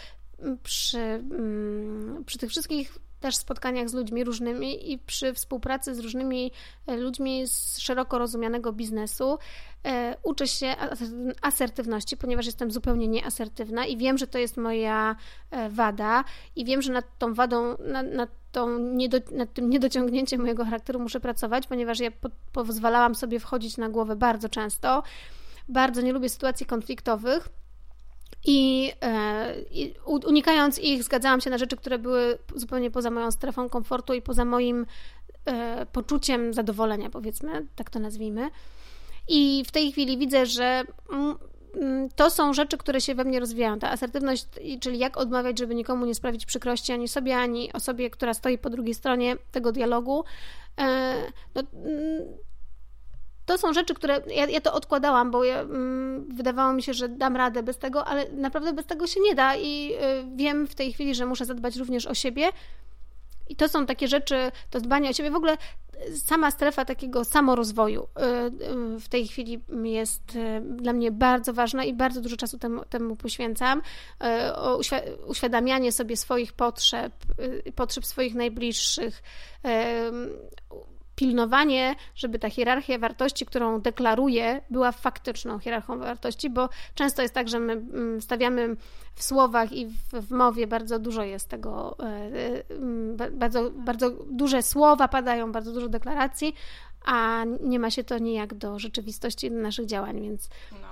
przy, 0.63 0.99
mm, 0.99 2.25
przy 2.27 2.39
tych 2.39 2.51
wszystkich 2.51 2.99
też 3.23 3.37
spotkaniach 3.37 3.89
z 3.89 3.95
ludźmi 3.95 4.25
różnymi 4.25 4.93
i 4.93 4.99
przy 4.99 5.35
współpracy 5.35 5.95
z 5.95 5.99
różnymi 5.99 6.53
e, 6.87 6.97
ludźmi 6.97 7.47
z 7.47 7.79
szeroko 7.79 8.19
rozumianego 8.19 8.73
biznesu 8.73 9.39
uczę 10.23 10.49
się 10.49 10.75
asertywności, 11.43 12.17
ponieważ 12.17 12.47
jestem 12.47 12.71
zupełnie 12.71 13.09
nieasertywna 13.09 13.87
i 13.87 13.97
wiem, 13.97 14.19
że 14.19 14.27
to 14.27 14.39
jest 14.39 14.57
moja 14.57 15.17
wada 15.71 16.25
i 16.57 16.65
wiem, 16.65 16.83
że 16.83 16.93
nad 16.93 17.19
tą 17.19 17.35
wadą, 17.35 17.77
nad, 17.79 18.07
nad 18.07 18.31
tą 18.53 18.79
niedo, 18.79 19.19
nad 19.33 19.53
tym 19.53 19.71
niedociągnięciem 19.71 20.41
mojego 20.41 20.65
charakteru 20.65 21.01
muszę 21.01 21.21
pracować, 21.21 21.67
ponieważ 21.67 22.01
ja 22.01 22.11
po, 22.11 22.29
pozwalałam 22.53 23.15
sobie 23.15 23.41
wchodzić 23.41 23.77
na 23.77 23.89
głowę 23.89 24.17
bardzo 24.17 24.49
często. 24.49 25.03
Bardzo 25.69 26.01
nie 26.01 26.13
lubię 26.13 26.29
sytuacji 26.29 26.67
konfliktowych. 26.67 27.49
I, 28.45 28.93
e, 29.03 29.55
I, 29.71 29.95
unikając 30.07 30.79
ich, 30.79 31.05
zgadzałam 31.05 31.41
się 31.41 31.51
na 31.51 31.59
rzeczy, 31.59 31.77
które 31.77 31.99
były 31.99 32.39
zupełnie 32.55 32.91
poza 32.91 33.11
moją 33.11 33.31
strefą 33.31 33.69
komfortu 33.69 34.15
i 34.15 34.23
poza 34.23 34.45
moim 34.45 34.87
e, 35.45 35.87
poczuciem 35.87 36.55
zadowolenia, 36.55 37.11
powiedzmy, 37.11 37.67
tak 37.77 37.91
to 37.91 37.99
nazwijmy. 37.99 38.51
I 39.29 39.65
w 39.67 39.71
tej 39.71 39.93
chwili 39.93 40.19
widzę, 40.19 40.47
że 40.47 40.85
Mm, 41.77 42.09
to 42.17 42.31
są 42.31 42.53
rzeczy, 42.53 42.79
które 42.79 43.01
się 43.01 43.15
we 43.15 43.25
mnie 43.25 43.41
rozwijają. 43.41 43.79
Ta 43.79 43.91
asertywność, 43.91 44.47
czyli 44.81 44.99
jak 44.99 45.17
odmawiać, 45.17 45.59
żeby 45.59 45.75
nikomu 45.75 46.07
nie 46.07 46.15
sprawić 46.15 46.47
przykrości 46.47 46.93
ani 46.93 47.09
sobie, 47.09 47.37
ani 47.37 47.73
osobie, 47.73 48.11
która 48.11 48.35
stoi 48.35 48.59
po 48.59 48.71
drugiej 48.71 48.95
stronie 48.95 49.37
tego 49.53 49.73
dialogu. 49.73 50.25
E, 50.79 51.15
no, 51.55 51.63
mm, 51.75 52.23
to 53.47 53.59
są 53.59 53.73
rzeczy, 53.73 53.95
które 53.95 54.21
ja, 54.27 54.47
ja 54.47 54.61
to 54.61 54.73
odkładałam, 54.73 55.31
bo 55.31 55.45
ja, 55.45 55.61
mm, 55.61 56.29
wydawało 56.35 56.73
mi 56.73 56.83
się, 56.83 56.95
że 56.95 57.09
dam 57.09 57.37
radę 57.37 57.63
bez 57.63 57.79
tego, 57.79 58.05
ale 58.05 58.31
naprawdę 58.33 58.73
bez 58.73 58.87
tego 58.87 59.07
się 59.07 59.21
nie 59.21 59.35
da 59.35 59.57
i 59.57 59.93
y, 59.93 60.37
wiem 60.37 60.67
w 60.67 60.75
tej 60.75 60.93
chwili, 60.93 61.15
że 61.15 61.27
muszę 61.27 61.45
zadbać 61.45 61.77
również 61.77 62.07
o 62.07 62.15
siebie, 62.15 62.53
i 63.49 63.57
to 63.57 63.69
są 63.69 63.87
takie 63.87 64.09
rzeczy, 64.09 64.53
to 64.71 64.81
dbanie 64.81 65.11
o 65.11 65.13
siebie, 65.13 65.31
w 65.31 65.37
ogóle 65.37 65.57
sama 66.17 66.51
strefa 66.51 66.85
takiego 66.85 67.25
samorozwoju 67.25 68.03
y, 68.03 68.25
y, 68.97 69.01
w 69.01 69.09
tej 69.09 69.29
chwili 69.29 69.61
jest 69.83 70.37
y, 70.37 70.61
dla 70.61 70.93
mnie 70.93 71.11
bardzo 71.11 71.53
ważna 71.53 71.85
i 71.85 71.95
bardzo 71.95 72.21
dużo 72.21 72.37
czasu 72.37 72.59
temu, 72.59 72.85
temu 72.85 73.17
poświęcam. 73.17 73.83
Uświadamianie 75.27 75.93
sobie 75.93 76.17
swoich 76.17 76.53
potrzeb, 76.53 77.13
potrzeb 77.75 78.07
swoich 78.07 78.35
najbliższych, 78.35 79.23
pilnowanie, 81.17 81.95
żeby 82.15 82.39
ta 82.39 82.51
hierarchia 82.51 82.99
wartości, 82.99 83.47
którą 83.47 83.81
deklaruję, 83.81 84.61
była 84.71 84.93
faktyczną 84.93 85.59
hierarchią 85.59 85.99
wartości, 85.99 86.51
bo 86.51 86.69
często 86.95 87.23
jest 87.23 87.35
tak, 87.35 87.49
że 87.49 87.61
my 87.61 87.73
mm, 87.73 88.23
stawiamy 88.23 88.77
w 89.15 89.23
słowach 89.23 89.73
i 89.73 89.87
w, 89.87 90.31
mowie 90.31 90.67
bardzo 90.67 90.99
dużo 90.99 91.23
jest 91.23 91.49
tego, 91.49 91.97
e, 92.01 92.05
e, 92.05 92.63
mm, 92.71 93.17
bardzo, 93.39 93.71
bardzo 93.71 94.11
duże 94.11 94.63
słowa 94.63 95.09
padają, 95.09 95.53
bardzo 95.53 95.73
dużo 95.73 95.89
deklaracji, 95.89 96.55
a 97.05 97.45
nie 97.61 97.79
ma 97.79 97.91
się 97.91 98.05
to 98.05 98.19
nijak 98.19 98.55
do 98.55 98.79
rzeczywistości 98.79 99.51
naszych 99.51 99.87
działań, 99.87 100.21
więc. 100.21 100.49
No. 100.73 100.92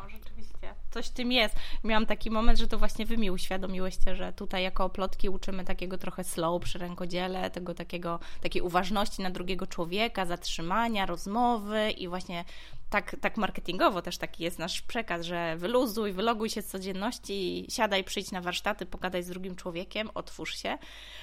Coś 0.90 1.06
w 1.06 1.10
tym 1.10 1.32
jest. 1.32 1.56
Miałam 1.84 2.06
taki 2.06 2.30
moment, 2.30 2.58
że 2.58 2.66
to 2.66 2.78
właśnie 2.78 3.06
wy 3.06 3.16
mi 3.16 3.30
uświadomiłyście, 3.30 4.16
że 4.16 4.32
tutaj 4.32 4.62
jako 4.62 4.84
oplotki 4.84 5.28
uczymy 5.28 5.64
takiego 5.64 5.98
trochę 5.98 6.24
slow 6.24 6.62
przy 6.62 6.78
rękodziele, 6.78 7.50
tego 7.50 7.74
takiego, 7.74 8.18
takiej 8.40 8.62
uważności 8.62 9.22
na 9.22 9.30
drugiego 9.30 9.66
człowieka, 9.66 10.26
zatrzymania, 10.26 11.06
rozmowy 11.06 11.90
i 11.90 12.08
właśnie 12.08 12.44
tak, 12.90 13.16
tak 13.20 13.36
marketingowo 13.36 14.02
też 14.02 14.18
taki 14.18 14.44
jest 14.44 14.58
nasz 14.58 14.82
przekaz, 14.82 15.22
że 15.22 15.56
wyluzuj, 15.56 16.12
wyloguj 16.12 16.50
się 16.50 16.62
z 16.62 16.66
codzienności, 16.66 17.66
siadaj, 17.68 18.04
przyjdź 18.04 18.30
na 18.30 18.40
warsztaty, 18.40 18.86
pogadaj 18.86 19.22
z 19.22 19.28
drugim 19.28 19.56
człowiekiem, 19.56 20.10
otwórz 20.14 20.54
się. 20.56 20.78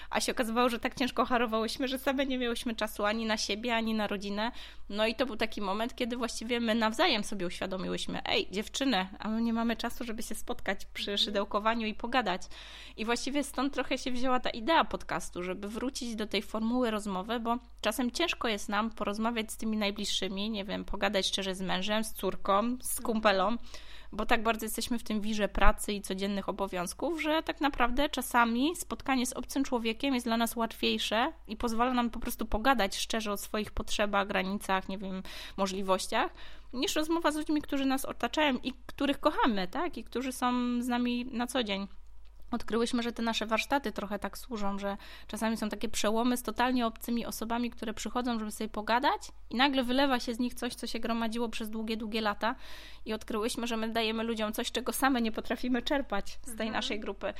A 0.09 0.21
się 0.21 0.31
okazywało, 0.31 0.69
że 0.69 0.79
tak 0.79 0.95
ciężko 0.95 1.25
harowałyśmy, 1.25 1.87
że 1.87 1.99
same 1.99 2.25
nie 2.25 2.37
miałyśmy 2.37 2.75
czasu 2.75 3.05
ani 3.05 3.25
na 3.25 3.37
siebie, 3.37 3.75
ani 3.75 3.93
na 3.93 4.07
rodzinę. 4.07 4.51
No 4.89 5.07
i 5.07 5.15
to 5.15 5.25
był 5.25 5.37
taki 5.37 5.61
moment, 5.61 5.95
kiedy 5.95 6.17
właściwie 6.17 6.59
my 6.59 6.75
nawzajem 6.75 7.23
sobie 7.23 7.47
uświadomiłyśmy, 7.47 8.21
ej, 8.25 8.47
dziewczyny, 8.51 9.07
a 9.19 9.27
my 9.29 9.41
nie 9.41 9.53
mamy 9.53 9.75
czasu, 9.75 10.03
żeby 10.03 10.23
się 10.23 10.35
spotkać 10.35 10.85
przy 10.85 11.11
mhm. 11.11 11.17
szydełkowaniu 11.17 11.87
i 11.87 11.93
pogadać. 11.93 12.41
I 12.97 13.05
właściwie 13.05 13.43
stąd 13.43 13.73
trochę 13.73 13.97
się 13.97 14.11
wzięła 14.11 14.39
ta 14.39 14.49
idea 14.49 14.83
podcastu, 14.83 15.43
żeby 15.43 15.67
wrócić 15.67 16.15
do 16.15 16.27
tej 16.27 16.41
formuły 16.41 16.91
rozmowy, 16.91 17.39
bo 17.39 17.57
czasem 17.81 18.11
ciężko 18.11 18.47
jest 18.47 18.69
nam 18.69 18.89
porozmawiać 18.89 19.51
z 19.51 19.57
tymi 19.57 19.77
najbliższymi, 19.77 20.49
nie 20.49 20.65
wiem, 20.65 20.85
pogadać 20.85 21.27
szczerze 21.27 21.56
z 21.57 21.61
mężem, 21.61 22.03
z 22.03 22.13
córką, 22.13 22.77
z 22.81 23.01
kumpelą, 23.01 23.57
bo 24.11 24.25
tak 24.25 24.43
bardzo 24.43 24.65
jesteśmy 24.65 24.99
w 24.99 25.03
tym 25.03 25.21
wirze 25.21 25.47
pracy 25.47 25.93
i 25.93 26.01
codziennych 26.01 26.49
obowiązków, 26.49 27.21
że 27.21 27.43
tak 27.43 27.61
naprawdę 27.61 28.09
czasami 28.09 28.75
spotkanie 28.75 29.25
z 29.25 29.33
obcym 29.33 29.63
człowiekiem 29.63 30.13
jest 30.13 30.25
dla 30.25 30.37
nas 30.37 30.55
łatwiejsze 30.55 31.33
i 31.47 31.57
pozwala 31.57 31.93
nam 31.93 32.09
po 32.09 32.19
prostu 32.19 32.45
pogadać 32.45 32.97
szczerze 32.97 33.31
o 33.31 33.37
swoich 33.37 33.71
potrzebach, 33.71 34.27
granicach, 34.27 34.89
nie 34.89 34.97
wiem, 34.97 35.23
możliwościach, 35.57 36.33
niż 36.73 36.95
rozmowa 36.95 37.31
z 37.31 37.35
ludźmi, 37.35 37.61
którzy 37.61 37.85
nas 37.85 38.05
otaczają 38.05 38.57
i 38.63 38.73
których 38.85 39.19
kochamy, 39.19 39.67
tak? 39.67 39.97
I 39.97 40.03
którzy 40.03 40.31
są 40.31 40.81
z 40.81 40.87
nami 40.87 41.25
na 41.25 41.47
co 41.47 41.63
dzień 41.63 41.87
odkryłyśmy, 42.51 43.03
że 43.03 43.11
te 43.11 43.23
nasze 43.23 43.45
warsztaty 43.45 43.91
trochę 43.91 44.19
tak 44.19 44.37
służą, 44.37 44.79
że 44.79 44.97
czasami 45.27 45.57
są 45.57 45.69
takie 45.69 45.89
przełomy 45.89 46.37
z 46.37 46.43
totalnie 46.43 46.85
obcymi 46.85 47.25
osobami, 47.25 47.71
które 47.71 47.93
przychodzą, 47.93 48.39
żeby 48.39 48.51
sobie 48.51 48.69
pogadać 48.69 49.21
i 49.49 49.55
nagle 49.55 49.83
wylewa 49.83 50.19
się 50.19 50.33
z 50.33 50.39
nich 50.39 50.53
coś, 50.53 50.75
co 50.75 50.87
się 50.87 50.99
gromadziło 50.99 51.49
przez 51.49 51.69
długie, 51.69 51.97
długie 51.97 52.21
lata 52.21 52.55
i 53.05 53.13
odkryłyśmy, 53.13 53.67
że 53.67 53.77
my 53.77 53.89
dajemy 53.89 54.23
ludziom 54.23 54.53
coś, 54.53 54.71
czego 54.71 54.93
same 54.93 55.21
nie 55.21 55.31
potrafimy 55.31 55.81
czerpać 55.81 56.39
z 56.41 56.45
tej 56.45 56.51
mhm. 56.51 56.71
naszej 56.71 56.99
grupy. 56.99 57.33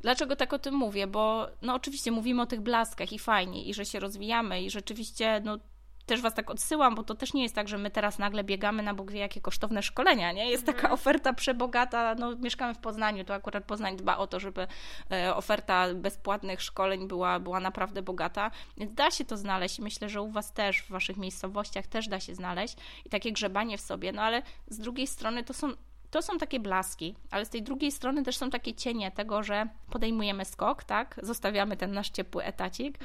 Dlaczego 0.00 0.36
tak 0.36 0.52
o 0.52 0.58
tym 0.58 0.74
mówię? 0.74 1.06
Bo 1.06 1.48
no 1.62 1.74
oczywiście 1.74 2.10
mówimy 2.10 2.42
o 2.42 2.46
tych 2.46 2.60
blaskach 2.60 3.12
i 3.12 3.18
fajnie, 3.18 3.64
i 3.64 3.74
że 3.74 3.84
się 3.84 4.00
rozwijamy, 4.00 4.62
i 4.62 4.70
rzeczywiście 4.70 5.40
no, 5.44 5.58
też 6.06 6.20
Was 6.20 6.34
tak 6.34 6.50
odsyłam, 6.50 6.94
bo 6.94 7.02
to 7.02 7.14
też 7.14 7.34
nie 7.34 7.42
jest 7.42 7.54
tak, 7.54 7.68
że 7.68 7.78
my 7.78 7.90
teraz 7.90 8.18
nagle 8.18 8.44
biegamy 8.44 8.82
na 8.82 8.94
Bóg 8.94 9.12
wie 9.12 9.20
jakie 9.20 9.40
kosztowne 9.40 9.82
szkolenia, 9.82 10.32
nie? 10.32 10.50
Jest 10.50 10.66
taka 10.66 10.78
mhm. 10.78 10.94
oferta 10.94 11.32
przebogata, 11.32 12.14
no 12.14 12.36
mieszkamy 12.36 12.74
w 12.74 12.78
Poznaniu, 12.78 13.24
to 13.24 13.34
akurat 13.34 13.64
Poznań 13.64 13.96
dba 13.96 14.16
o 14.16 14.26
to, 14.26 14.40
żeby 14.40 14.66
e, 15.12 15.36
oferta 15.36 15.94
bezpłatnych 15.94 16.62
szkoleń 16.62 17.08
była, 17.08 17.40
była 17.40 17.60
naprawdę 17.60 18.02
bogata, 18.02 18.50
więc 18.76 18.94
da 18.94 19.10
się 19.10 19.24
to 19.24 19.36
znaleźć 19.36 19.78
i 19.78 19.82
myślę, 19.82 20.08
że 20.08 20.22
u 20.22 20.30
Was 20.30 20.52
też, 20.52 20.82
w 20.82 20.88
Waszych 20.88 21.16
miejscowościach 21.16 21.86
też 21.86 22.08
da 22.08 22.20
się 22.20 22.34
znaleźć 22.34 22.76
i 23.04 23.10
takie 23.10 23.32
grzebanie 23.32 23.78
w 23.78 23.80
sobie, 23.80 24.12
no 24.12 24.22
ale 24.22 24.42
z 24.68 24.78
drugiej 24.78 25.06
strony 25.06 25.44
to 25.44 25.54
są 25.54 25.72
to 26.10 26.22
są 26.22 26.38
takie 26.38 26.60
blaski, 26.60 27.14
ale 27.30 27.44
z 27.44 27.50
tej 27.50 27.62
drugiej 27.62 27.92
strony 27.92 28.22
też 28.22 28.36
są 28.36 28.50
takie 28.50 28.74
cienie 28.74 29.10
tego, 29.10 29.42
że 29.42 29.68
podejmujemy 29.90 30.44
skok, 30.44 30.84
tak? 30.84 31.20
Zostawiamy 31.22 31.76
ten 31.76 31.92
nasz 31.92 32.10
ciepły 32.10 32.44
etacik. 32.44 32.98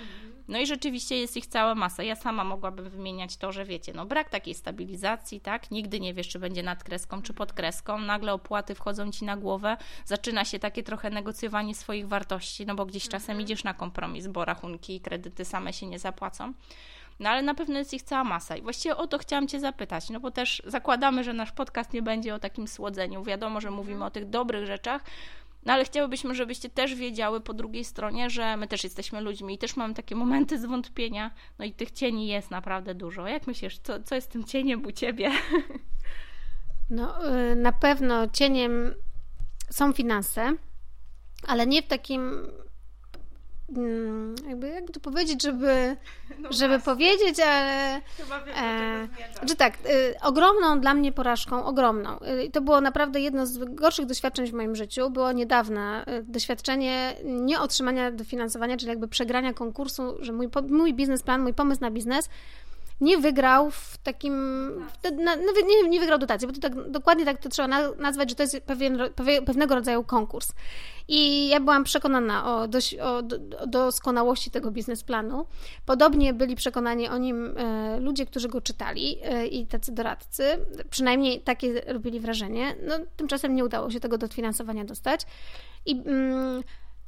No 0.50 0.60
i 0.60 0.68
rzeczywiście 0.68 1.18
jest 1.18 1.38
ich 1.38 1.48
cała 1.48 1.76
masa. 1.76 2.04
Ja 2.04 2.16
sama 2.16 2.44
mogłabym 2.44 2.90
wymieniać 2.90 3.38
to, 3.38 3.52
że 3.52 3.66
wiecie, 3.66 3.94
no 3.96 4.06
brak 4.06 4.30
takiej 4.30 4.54
stabilizacji, 4.54 5.42
tak? 5.42 5.72
Nigdy 5.72 6.00
nie 6.00 6.14
wiesz, 6.14 6.28
czy 6.28 6.40
będzie 6.40 6.64
nad 6.64 6.84
kreską, 6.84 7.22
czy 7.22 7.34
pod 7.34 7.54
kreską. 7.54 8.00
Nagle 8.00 8.34
opłaty 8.34 8.76
wchodzą 8.76 9.12
ci 9.12 9.26
na 9.26 9.38
głowę. 9.38 9.78
Zaczyna 10.06 10.46
się 10.46 10.60
takie 10.60 10.84
trochę 10.84 11.10
negocjowanie 11.10 11.76
swoich 11.76 12.08
wartości, 12.08 12.66
no 12.66 12.76
bo 12.76 12.86
gdzieś 12.86 13.04
czasem 13.04 13.32
mhm. 13.32 13.42
idziesz 13.42 13.64
na 13.64 13.74
kompromis, 13.74 14.28
bo 14.28 14.46
rachunki 14.46 14.96
i 14.96 15.02
kredyty 15.02 15.46
same 15.46 15.74
się 15.74 15.88
nie 15.88 16.00
zapłacą. 16.00 16.54
No 17.20 17.30
ale 17.30 17.42
na 17.42 17.54
pewno 17.54 17.80
jest 17.80 17.94
ich 17.94 18.04
cała 18.04 18.24
masa. 18.24 18.58
I 18.58 18.62
właściwie 18.62 18.98
o 18.98 19.08
to 19.08 19.18
chciałam 19.18 19.48
Cię 19.48 19.60
zapytać, 19.60 20.10
no 20.10 20.20
bo 20.20 20.32
też 20.32 20.62
zakładamy, 20.66 21.24
że 21.24 21.34
nasz 21.34 21.52
podcast 21.52 21.94
nie 21.94 22.02
będzie 22.02 22.36
o 22.36 22.40
takim 22.40 22.68
słodzeniu. 22.68 23.24
Wiadomo, 23.24 23.62
że 23.62 23.72
mówimy 23.72 24.06
o 24.06 24.12
tych 24.12 24.30
dobrych 24.30 24.66
rzeczach, 24.66 25.04
no 25.66 25.74
ale 25.74 25.86
chciałybyśmy, 25.86 26.36
żebyście 26.36 26.70
też 26.70 26.96
wiedziały 26.96 27.42
po 27.42 27.54
drugiej 27.54 27.86
stronie, 27.86 28.30
że 28.30 28.58
my 28.58 28.68
też 28.68 28.84
jesteśmy 28.84 29.22
ludźmi 29.22 29.54
i 29.54 29.58
też 29.58 29.76
mamy 29.76 29.94
takie 29.94 30.16
momenty 30.16 30.60
zwątpienia, 30.60 31.32
no 31.60 31.66
i 31.66 31.74
tych 31.74 31.92
cieni 31.92 32.28
jest 32.28 32.52
naprawdę 32.52 32.96
dużo. 32.96 33.28
Jak 33.28 33.48
myślisz, 33.48 33.80
co, 33.80 34.04
co 34.04 34.16
jest 34.16 34.32
tym 34.32 34.44
cieniem 34.44 34.86
u 34.86 34.92
Ciebie? 34.92 35.32
No, 36.90 37.36
y, 37.52 37.56
na 37.56 37.72
pewno 37.72 38.28
cieniem 38.28 38.94
są 39.70 39.94
finanse, 39.94 40.56
ale 41.48 41.68
nie 41.68 41.82
w 41.82 41.88
takim 41.88 42.48
jakby, 44.48 44.70
jakby 44.70 44.94
to 44.94 45.00
powiedzieć, 45.00 45.44
żeby, 45.44 45.98
no 46.40 46.50
żeby 46.52 46.80
powiedzieć, 46.80 47.40
ale... 47.40 48.02
Chyba 48.18 48.44
wiem, 48.44 48.56
e, 48.58 49.08
Znaczy 49.38 49.56
tak, 49.56 49.74
y, 49.74 50.16
ogromną 50.22 50.80
dla 50.80 50.94
mnie 50.94 51.12
porażką, 51.12 51.66
ogromną. 51.66 52.20
Y, 52.46 52.52
to 52.52 52.62
było 52.62 52.82
naprawdę 52.82 53.20
jedno 53.20 53.46
z 53.46 53.58
gorszych 53.76 54.06
doświadczeń 54.06 54.48
w 54.48 54.54
moim 54.54 54.76
życiu. 54.76 55.10
Było 55.10 55.32
niedawne 55.32 56.06
y, 56.20 56.24
doświadczenie 56.24 57.16
nieotrzymania 57.24 58.12
dofinansowania, 58.12 58.78
czyli 58.78 58.90
jakby 58.90 59.08
przegrania 59.08 59.54
konkursu, 59.54 60.18
że 60.20 60.34
mój, 60.34 60.50
mój 60.70 60.94
biznesplan, 60.94 61.42
mój 61.42 61.54
pomysł 61.54 61.82
na 61.82 61.92
biznes 61.92 62.30
nie 63.02 63.18
wygrał 63.18 63.72
w 63.72 63.98
takim. 64.04 64.34
W, 65.04 65.12
na, 65.12 65.36
nie, 65.36 65.90
nie 65.90 66.00
wygrał 66.00 66.20
dotacji, 66.20 66.48
bo 66.48 66.54
to 66.54 66.60
tak, 66.60 66.92
dokładnie 66.92 67.26
tak 67.26 67.38
to 67.42 67.50
trzeba 67.50 67.94
nazwać, 67.98 68.30
że 68.30 68.36
to 68.36 68.44
jest 68.44 68.60
pewien, 68.60 69.00
pewnego 69.46 69.76
rodzaju 69.76 70.04
konkurs. 70.04 70.52
I 71.08 71.48
ja 71.50 71.60
byłam 71.60 71.84
przekonana 71.84 72.56
o, 72.56 72.68
dość, 72.68 72.96
o, 72.96 73.18
o 73.60 73.68
doskonałości 73.68 74.52
tego 74.52 74.72
biznesplanu. 74.72 75.46
Podobnie 75.86 76.34
byli 76.34 76.56
przekonani 76.56 77.10
o 77.10 77.18
nim 77.18 77.58
e, 77.58 78.00
ludzie, 78.00 78.26
którzy 78.26 78.48
go 78.48 78.62
czytali 78.62 79.20
e, 79.24 79.48
i 79.48 79.68
tacy 79.68 79.92
doradcy. 79.92 80.44
Przynajmniej 80.90 81.42
takie 81.42 81.82
robili 81.88 82.20
wrażenie. 82.20 82.76
No, 82.88 82.96
tymczasem 83.16 83.56
nie 83.56 83.66
udało 83.66 83.92
się 83.92 84.00
tego 84.00 84.18
dofinansowania 84.18 84.86
dostać. 84.86 85.22
I 85.86 85.92
mm, 85.92 86.64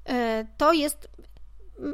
e, 0.10 0.46
to 0.58 0.74
jest 0.74 1.10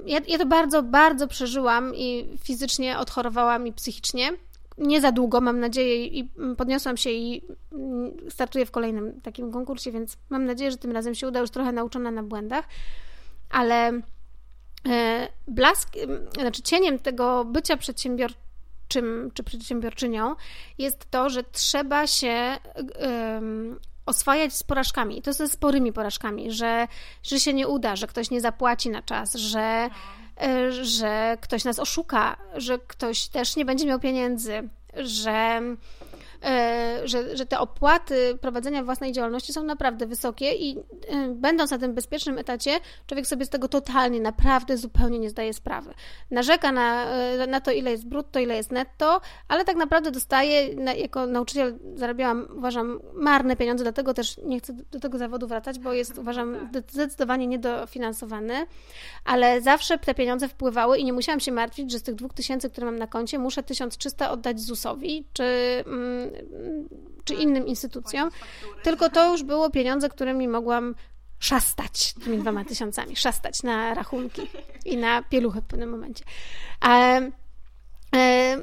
ja, 0.06 0.20
ja 0.28 0.38
to 0.38 0.46
bardzo, 0.46 0.84
bardzo 0.84 1.28
przeżyłam 1.28 1.96
i 1.96 2.28
fizycznie 2.44 3.00
odchorowałam 3.00 3.68
i 3.68 3.74
psychicznie. 3.74 4.32
Nie 4.78 5.02
za 5.02 5.12
długo, 5.12 5.42
mam 5.42 5.60
nadzieję, 5.60 6.06
i 6.06 6.30
podniosłam 6.58 6.98
się 6.98 7.10
i 7.10 7.42
startuję 8.30 8.66
w 8.66 8.72
kolejnym 8.72 9.22
takim 9.22 9.52
konkursie, 9.52 9.92
więc 9.92 10.18
mam 10.30 10.46
nadzieję, 10.46 10.72
że 10.72 10.78
tym 10.78 10.92
razem 10.92 11.16
się 11.16 11.28
uda, 11.28 11.40
już 11.40 11.50
trochę 11.50 11.72
nauczona 11.72 12.12
na 12.12 12.24
błędach, 12.24 12.66
ale 13.50 14.02
e, 14.90 15.28
blask, 15.48 15.90
znaczy 16.40 16.62
cieniem 16.62 17.00
tego 17.00 17.46
bycia 17.46 17.78
przedsiębiorczym 17.78 19.32
czy 19.34 19.44
przedsiębiorczynią 19.44 20.36
jest 20.78 21.12
to, 21.12 21.30
że 21.30 21.44
trzeba 21.44 22.08
się 22.08 22.58
oswajać 24.08 24.54
z 24.54 24.64
porażkami. 24.64 25.20
I 25.20 25.22
to 25.22 25.34
ze 25.34 25.48
sporymi 25.48 25.94
porażkami, 25.94 26.52
że, 26.52 26.88
że 27.24 27.40
się 27.40 27.54
nie 27.54 27.68
uda, 27.68 27.96
że 27.96 28.08
ktoś 28.08 28.32
nie 28.32 28.42
zapłaci 28.42 28.90
na 28.90 29.02
czas, 29.02 29.36
że, 29.36 29.90
e, 30.42 30.72
że 30.72 31.38
ktoś 31.42 31.64
nas 31.64 31.80
oszuka, 31.80 32.38
że 32.56 32.80
ktoś 32.80 33.28
też 33.28 33.56
nie 33.56 33.66
będzie 33.66 33.86
miał 33.86 34.00
pieniędzy, 34.00 34.70
że 34.96 35.62
że, 37.04 37.38
że 37.38 37.46
te 37.46 37.60
opłaty 37.60 38.38
prowadzenia 38.42 38.84
własnej 38.84 39.12
działalności 39.12 39.54
są 39.54 39.64
naprawdę 39.64 40.06
wysokie 40.06 40.54
i 40.54 40.78
e, 40.78 41.28
będąc 41.28 41.72
na 41.72 41.78
tym 41.78 41.94
bezpiecznym 41.94 42.38
etacie, 42.38 42.80
człowiek 43.08 43.28
sobie 43.28 43.46
z 43.46 43.50
tego 43.50 43.68
totalnie, 43.68 44.22
naprawdę 44.22 44.78
zupełnie 44.78 45.20
nie 45.20 45.30
zdaje 45.30 45.54
sprawy. 45.54 45.94
Narzeka 46.32 46.72
na, 46.72 47.06
e, 47.06 47.48
na 47.48 47.62
to, 47.62 47.72
ile 47.72 47.92
jest 47.92 48.08
brutto, 48.08 48.40
ile 48.40 48.56
jest 48.56 48.72
netto, 48.72 49.22
ale 49.48 49.66
tak 49.66 49.76
naprawdę 49.76 50.12
dostaje, 50.12 50.68
jako 50.98 51.28
nauczyciel 51.28 51.80
zarabiałam, 51.96 52.48
uważam, 52.58 53.00
marne 53.14 53.56
pieniądze, 53.56 53.84
dlatego 53.84 54.14
też 54.14 54.38
nie 54.38 54.60
chcę 54.60 54.74
do 54.74 55.00
tego 55.00 55.18
zawodu 55.18 55.48
wracać, 55.48 55.80
bo 55.80 55.94
jest, 55.94 56.18
uważam, 56.18 56.70
zdecydowanie 56.88 57.48
niedofinansowany, 57.48 58.66
ale 59.26 59.62
zawsze 59.62 59.98
te 59.98 60.14
pieniądze 60.14 60.48
wpływały 60.48 60.98
i 60.98 61.06
nie 61.06 61.14
musiałam 61.14 61.40
się 61.40 61.52
martwić, 61.52 61.92
że 61.92 62.00
z 62.00 62.04
tych 62.04 62.16
dwóch 62.16 62.34
tysięcy, 62.34 62.70
które 62.70 62.86
mam 62.86 63.00
na 63.00 63.08
koncie, 63.08 63.40
muszę 63.40 63.64
1300 63.64 64.32
oddać 64.32 64.60
ZUS-owi, 64.60 65.26
czy 65.34 65.44
mm, 65.88 66.27
czy 67.24 67.34
innym 67.34 67.68
instytucjom, 67.68 68.30
tylko 68.84 69.10
to 69.10 69.32
już 69.32 69.44
było 69.44 69.70
pieniądze, 69.70 70.10
którymi 70.10 70.48
mogłam 70.48 70.96
szastać 71.40 72.14
tymi 72.14 72.38
dwoma 72.38 72.66
tysiącami, 72.66 73.16
szastać 73.16 73.64
na 73.64 73.94
rachunki 73.94 74.42
i 74.86 74.98
na 74.98 75.24
pieluchę 75.24 75.62
w 75.62 75.66
pewnym 75.66 75.90
momencie. 75.90 76.24
A, 76.80 77.20
E, 78.16 78.58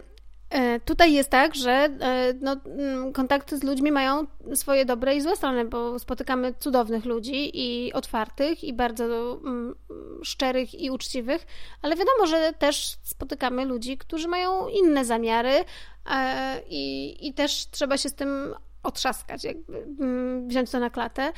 tutaj 0.84 1.12
jest 1.12 1.30
tak, 1.30 1.54
że 1.54 1.70
e, 1.72 2.34
no, 2.40 2.56
mm, 2.66 3.12
kontakty 3.12 3.58
z 3.58 3.62
ludźmi 3.62 3.92
mają 3.92 4.26
swoje 4.54 4.84
dobre 4.84 5.16
i 5.16 5.20
złe 5.20 5.36
strony, 5.36 5.64
bo 5.64 5.98
spotykamy 5.98 6.54
cudownych 6.58 7.04
ludzi 7.04 7.50
i 7.54 7.92
otwartych, 7.92 8.64
i 8.64 8.72
bardzo 8.72 9.04
mm, 9.44 9.74
szczerych 10.22 10.80
i 10.80 10.90
uczciwych, 10.90 11.46
ale 11.82 11.96
wiadomo, 11.96 12.26
że 12.26 12.52
też 12.58 12.96
spotykamy 13.02 13.64
ludzi, 13.64 13.98
którzy 13.98 14.28
mają 14.28 14.68
inne 14.68 15.04
zamiary 15.04 15.64
e, 16.10 16.60
i, 16.70 17.16
i 17.28 17.34
też 17.34 17.66
trzeba 17.70 17.98
się 17.98 18.08
z 18.08 18.14
tym 18.14 18.54
otrzaskać, 18.82 19.44
jakby 19.44 19.78
mm, 19.78 20.48
wziąć 20.48 20.70
to 20.70 20.80
na 20.80 20.90
klatę. 20.90 21.32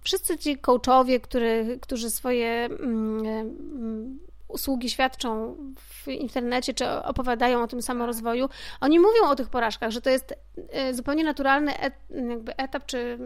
Wszyscy 0.00 0.38
ci 0.38 0.58
coachowie, 0.58 1.20
który, 1.20 1.78
którzy 1.82 2.10
swoje 2.10 2.68
usługi 4.52 4.90
świadczą 4.90 5.56
w 5.76 6.08
internecie, 6.08 6.74
czy 6.74 6.90
opowiadają 6.90 7.62
o 7.62 7.66
tym 7.66 7.82
samorozwoju, 7.82 8.48
oni 8.80 8.98
mówią 8.98 9.28
o 9.28 9.36
tych 9.36 9.48
porażkach, 9.48 9.90
że 9.90 10.00
to 10.00 10.10
jest 10.10 10.34
e, 10.72 10.94
zupełnie 10.94 11.24
naturalny 11.24 11.78
et, 11.78 11.94
jakby 12.10 12.56
etap, 12.56 12.86
czy... 12.86 13.18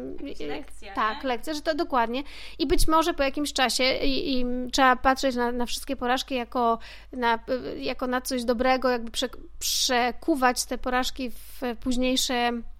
Lekcja, 0.49 0.95
Tak, 0.95 1.23
nie? 1.23 1.29
lekcja, 1.29 1.55
że 1.55 1.61
to 1.61 1.75
dokładnie. 1.75 2.23
I 2.59 2.67
być 2.67 2.89
może 2.89 3.15
po 3.15 3.23
jakimś 3.23 3.53
czasie 3.53 3.85
i, 3.85 4.41
i 4.41 4.47
trzeba 4.73 4.97
patrzeć 4.97 5.37
na, 5.37 5.53
na, 5.53 5.67
wszystkie 5.67 5.97
porażki 5.97 6.35
jako 6.35 6.79
na, 7.13 7.39
jako 7.77 8.07
na 8.07 8.21
coś 8.21 8.45
dobrego, 8.45 8.89
jakby 8.89 9.11
prze, 9.11 9.29
przekuwać 9.59 10.65
te 10.65 10.79
porażki 10.79 11.31
w 11.31 11.61
późniejsze 11.81 12.35
E, 12.35 12.74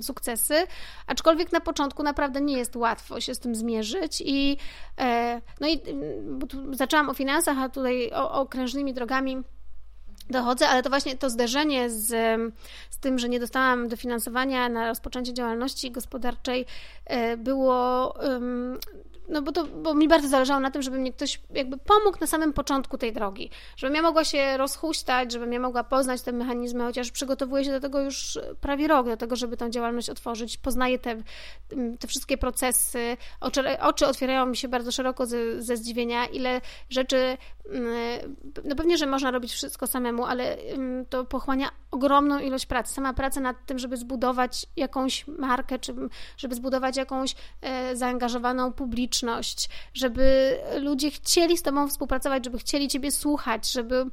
sukcesy, 0.00 0.54
aczkolwiek 1.06 1.52
na 1.52 1.60
początku 1.60 2.02
naprawdę 2.02 2.40
nie 2.40 2.58
jest 2.58 2.76
łatwo 2.76 3.20
się 3.20 3.34
z 3.34 3.38
tym 3.38 3.54
zmierzyć 3.54 4.22
i 4.26 4.56
e, 5.00 5.40
no 5.60 5.68
i 5.68 5.80
mm, 5.90 6.40
zaczęłam 6.72 7.10
o 7.10 7.14
finansach, 7.14 7.58
a 7.58 7.68
tutaj 7.68 8.10
o, 8.12 8.32
okrężnymi 8.32 8.94
drogami 8.94 9.42
dochodzę, 10.30 10.68
ale 10.68 10.82
to 10.82 10.88
właśnie 10.88 11.16
to 11.16 11.30
zderzenie 11.30 11.90
z, 11.90 12.06
z 12.90 12.98
tym, 12.98 13.18
że 13.18 13.28
nie 13.28 13.40
dostałam 13.40 13.88
dofinansowania 13.88 14.68
na 14.68 14.86
rozpoczęcie 14.86 15.34
działalności 15.34 15.90
gospodarczej 15.90 16.66
e, 17.06 17.36
było 17.36 18.14
no 19.32 19.42
bo, 19.42 19.52
to, 19.52 19.64
bo 19.66 19.94
mi 19.94 20.08
bardzo 20.08 20.28
zależało 20.28 20.60
na 20.60 20.70
tym, 20.70 20.82
żeby 20.82 20.98
mnie 20.98 21.12
ktoś 21.12 21.40
jakby 21.54 21.78
pomógł 21.78 22.18
na 22.20 22.26
samym 22.26 22.52
początku 22.52 22.98
tej 22.98 23.12
drogi, 23.12 23.50
żebym 23.76 23.96
ja 23.96 24.02
mogła 24.02 24.24
się 24.24 24.56
rozhuśtać, 24.56 25.32
żebym 25.32 25.52
ja 25.52 25.60
mogła 25.60 25.84
poznać 25.84 26.22
te 26.22 26.32
mechanizmy, 26.32 26.84
chociaż 26.84 27.10
przygotowuję 27.10 27.64
się 27.64 27.70
do 27.70 27.80
tego 27.80 28.00
już 28.00 28.38
prawie 28.60 28.88
rok, 28.88 29.06
do 29.06 29.16
tego, 29.16 29.36
żeby 29.36 29.56
tę 29.56 29.70
działalność 29.70 30.10
otworzyć, 30.10 30.56
poznaję 30.56 30.98
te, 30.98 31.22
te 32.00 32.08
wszystkie 32.08 32.38
procesy, 32.38 33.16
oczy, 33.40 33.80
oczy 33.80 34.06
otwierają 34.06 34.46
mi 34.46 34.56
się 34.56 34.68
bardzo 34.68 34.92
szeroko 34.92 35.26
ze, 35.26 35.62
ze 35.62 35.76
zdziwienia, 35.76 36.26
ile 36.26 36.60
rzeczy, 36.90 37.36
no 38.64 38.76
pewnie, 38.76 38.98
że 38.98 39.06
można 39.06 39.30
robić 39.30 39.52
wszystko 39.52 39.86
samemu, 39.86 40.24
ale 40.24 40.56
to 41.10 41.24
pochłania 41.24 41.81
ogromną 41.92 42.38
ilość 42.38 42.66
pracy, 42.66 42.94
sama 42.94 43.12
praca 43.12 43.40
nad 43.40 43.66
tym, 43.66 43.78
żeby 43.78 43.96
zbudować 43.96 44.66
jakąś 44.76 45.26
markę, 45.26 45.78
czy 45.78 45.94
żeby 46.36 46.54
zbudować 46.54 46.96
jakąś 46.96 47.34
e, 47.60 47.96
zaangażowaną 47.96 48.72
publiczność, 48.72 49.68
żeby 49.94 50.58
ludzie 50.80 51.10
chcieli 51.10 51.58
z 51.58 51.62
Tobą 51.62 51.88
współpracować, 51.88 52.44
żeby 52.44 52.58
chcieli 52.58 52.88
Ciebie 52.88 53.10
słuchać, 53.10 53.72
żeby, 53.72 54.06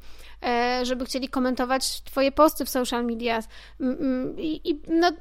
e, 0.43 0.85
żeby 0.85 1.05
chcieli 1.05 1.29
komentować 1.29 2.01
Twoje 2.01 2.31
posty 2.31 2.65
w 2.65 2.69
social 2.69 3.05
media. 3.05 3.39
I, 4.37 4.81
no, 4.87 5.11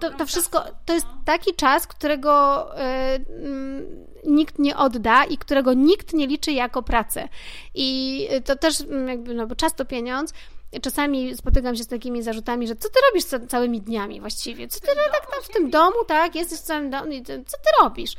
to, 0.00 0.10
to 0.10 0.26
wszystko 0.26 0.64
to 0.84 0.94
jest 0.94 1.06
taki 1.24 1.54
czas, 1.54 1.86
którego 1.86 2.66
e, 2.78 3.18
nikt 4.24 4.58
nie 4.58 4.76
odda 4.76 5.24
i 5.24 5.38
którego 5.38 5.74
nikt 5.74 6.12
nie 6.14 6.26
liczy 6.26 6.52
jako 6.52 6.82
pracę. 6.82 7.28
I 7.74 8.28
to 8.44 8.56
też 8.56 8.82
jakby, 9.08 9.34
no 9.34 9.46
bo 9.46 9.56
czas 9.56 9.74
to 9.74 9.84
pieniądz, 9.84 10.34
czasami 10.80 11.36
spotykam 11.36 11.76
się 11.76 11.84
z 11.84 11.88
takimi 11.88 12.22
zarzutami, 12.22 12.68
że 12.68 12.76
co 12.76 12.88
ty 12.88 12.98
robisz 13.10 13.48
całymi 13.48 13.80
dniami 13.80 14.20
właściwie? 14.20 14.68
Co 14.68 14.80
ty 14.80 14.86
tak 14.86 15.30
tam 15.30 15.42
w 15.42 15.48
tym 15.48 15.70
domu, 15.70 15.96
tak? 16.06 16.34
Jesteś 16.34 16.58
w 16.58 16.62
całym 16.62 16.90
domu, 16.90 17.12
co 17.26 17.56
ty 17.56 17.82
robisz? 17.82 18.14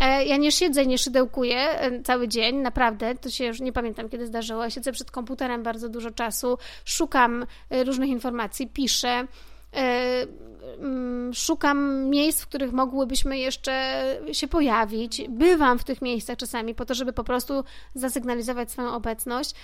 E, 0.00 0.24
ja 0.24 0.36
nie 0.36 0.52
siedzę, 0.52 0.86
nie 0.86 0.98
szydełkuję 0.98 1.80
e, 1.80 2.02
cały 2.02 2.28
dzień, 2.28 2.56
naprawdę, 2.56 3.14
to 3.14 3.30
się 3.30 3.44
już 3.44 3.60
nie 3.60 3.72
pamiętam, 3.72 4.08
kiedy 4.08 4.26
zdarzyło. 4.26 4.70
Siedzę 4.70 4.92
przed 4.92 5.10
komputerem 5.10 5.62
bardzo 5.62 5.88
dużo 5.88 6.10
czasu, 6.10 6.58
szukam 6.84 7.46
e, 7.70 7.84
różnych 7.84 8.08
informacji, 8.08 8.66
piszę, 8.66 9.26
mm, 9.72 11.34
szukam 11.34 12.04
miejsc, 12.04 12.42
w 12.42 12.46
których 12.46 12.72
mogłybyśmy 12.72 13.38
jeszcze 13.38 14.04
się 14.32 14.48
pojawić. 14.48 15.22
Bywam 15.28 15.78
w 15.78 15.84
tych 15.84 16.02
miejscach 16.02 16.36
czasami 16.36 16.74
po 16.74 16.84
to, 16.84 16.94
żeby 16.94 17.12
po 17.12 17.24
prostu 17.24 17.64
zasygnalizować 17.94 18.70
swoją 18.70 18.94
obecność. 18.94 19.54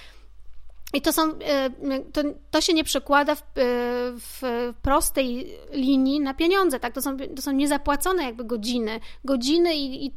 I 0.92 1.00
to 1.00 1.12
są, 1.12 1.22
e, 1.22 1.70
to, 2.12 2.20
to 2.50 2.60
się 2.60 2.72
nie 2.72 2.84
przekłada 2.84 3.34
w, 3.34 3.40
e, 3.40 3.42
w, 4.16 4.42
prostej 4.82 5.56
linii 5.72 6.20
na 6.20 6.34
pieniądze, 6.34 6.80
tak? 6.80 6.94
To 6.94 7.02
są, 7.02 7.16
to 7.36 7.42
są 7.42 7.52
niezapłacone 7.52 8.24
jakby 8.24 8.44
godziny, 8.44 9.00
godziny 9.24 9.74
i, 9.74 10.06
i 10.06 10.12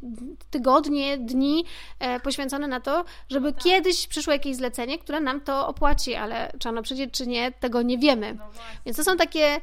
tygodnie, 0.50 1.18
dni 1.18 1.64
e, 1.98 2.20
poświęcone 2.20 2.68
na 2.68 2.80
to, 2.80 3.04
żeby 3.28 3.52
tak. 3.52 3.62
kiedyś 3.62 4.06
przyszło 4.06 4.32
jakieś 4.32 4.56
zlecenie, 4.56 4.98
które 4.98 5.20
nam 5.20 5.40
to 5.40 5.68
opłaci, 5.68 6.14
ale 6.14 6.52
czy 6.58 6.68
ono 6.68 6.82
przyjdzie, 6.82 7.06
czy 7.06 7.26
nie, 7.26 7.52
tego 7.52 7.82
nie 7.82 7.98
wiemy. 7.98 8.34
No 8.34 8.44
Więc 8.86 8.96
to 8.96 9.04
są 9.04 9.16
takie, 9.16 9.60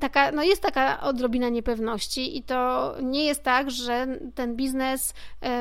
taka, 0.00 0.32
no 0.32 0.42
jest 0.42 0.62
taka 0.62 1.00
odrobina 1.00 1.48
niepewności 1.48 2.38
i 2.38 2.42
to 2.42 2.94
nie 3.02 3.24
jest 3.24 3.42
tak, 3.42 3.70
że 3.70 4.06
ten 4.34 4.56
biznes 4.56 5.14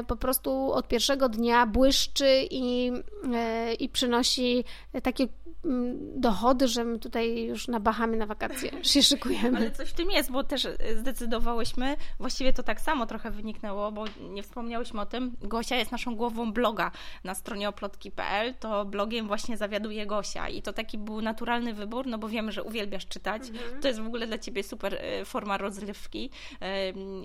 po 0.08 0.16
prostu 0.16 0.72
od 0.72 0.88
pierwszego 0.88 1.30
dnia 1.30 1.66
błyszczy 1.66 2.48
i, 2.52 2.92
i 3.80 3.90
przynosi 3.90 4.57
takie 5.04 5.28
mm, 5.66 6.22
dochody, 6.22 6.68
że 6.68 6.84
my 6.84 7.00
tutaj 7.00 7.44
już 7.44 7.68
na 7.68 7.80
Bahamy 7.80 8.18
na 8.18 8.26
wakacje 8.26 8.72
się 8.84 9.04
szykujemy. 9.04 9.58
Ale 9.58 9.72
coś 9.72 9.90
w 9.90 9.94
tym 9.94 10.12
jest, 10.12 10.32
bo 10.32 10.44
też 10.44 10.68
zdecydowałyśmy, 10.98 11.98
właściwie 12.20 12.54
to 12.54 12.64
tak 12.64 12.82
samo 12.82 13.06
trochę 13.06 13.32
wyniknęło, 13.32 13.92
bo 13.92 14.06
nie 14.30 14.44
wspomniałyśmy 14.44 15.02
o 15.02 15.06
tym, 15.06 15.36
Gosia 15.42 15.76
jest 15.76 15.92
naszą 15.92 16.16
głową 16.16 16.54
bloga 16.54 16.92
na 17.24 17.36
stronie 17.36 17.70
oplotki.pl, 17.70 18.54
to 18.60 18.86
blogiem 18.86 19.28
właśnie 19.28 19.58
zawiaduje 19.58 20.06
Gosia 20.06 20.50
i 20.50 20.62
to 20.62 20.74
taki 20.74 20.98
był 20.98 21.22
naturalny 21.22 21.74
wybór, 21.74 22.08
no 22.08 22.18
bo 22.18 22.30
wiemy, 22.30 22.52
że 22.52 22.64
uwielbiasz 22.64 23.06
czytać, 23.06 23.50
mhm. 23.50 23.82
to 23.82 23.88
jest 23.88 24.00
w 24.00 24.08
ogóle 24.08 24.28
dla 24.28 24.38
Ciebie 24.38 24.64
super 24.64 24.94
e, 24.94 25.26
forma 25.26 25.58
rozrywki. 25.58 26.30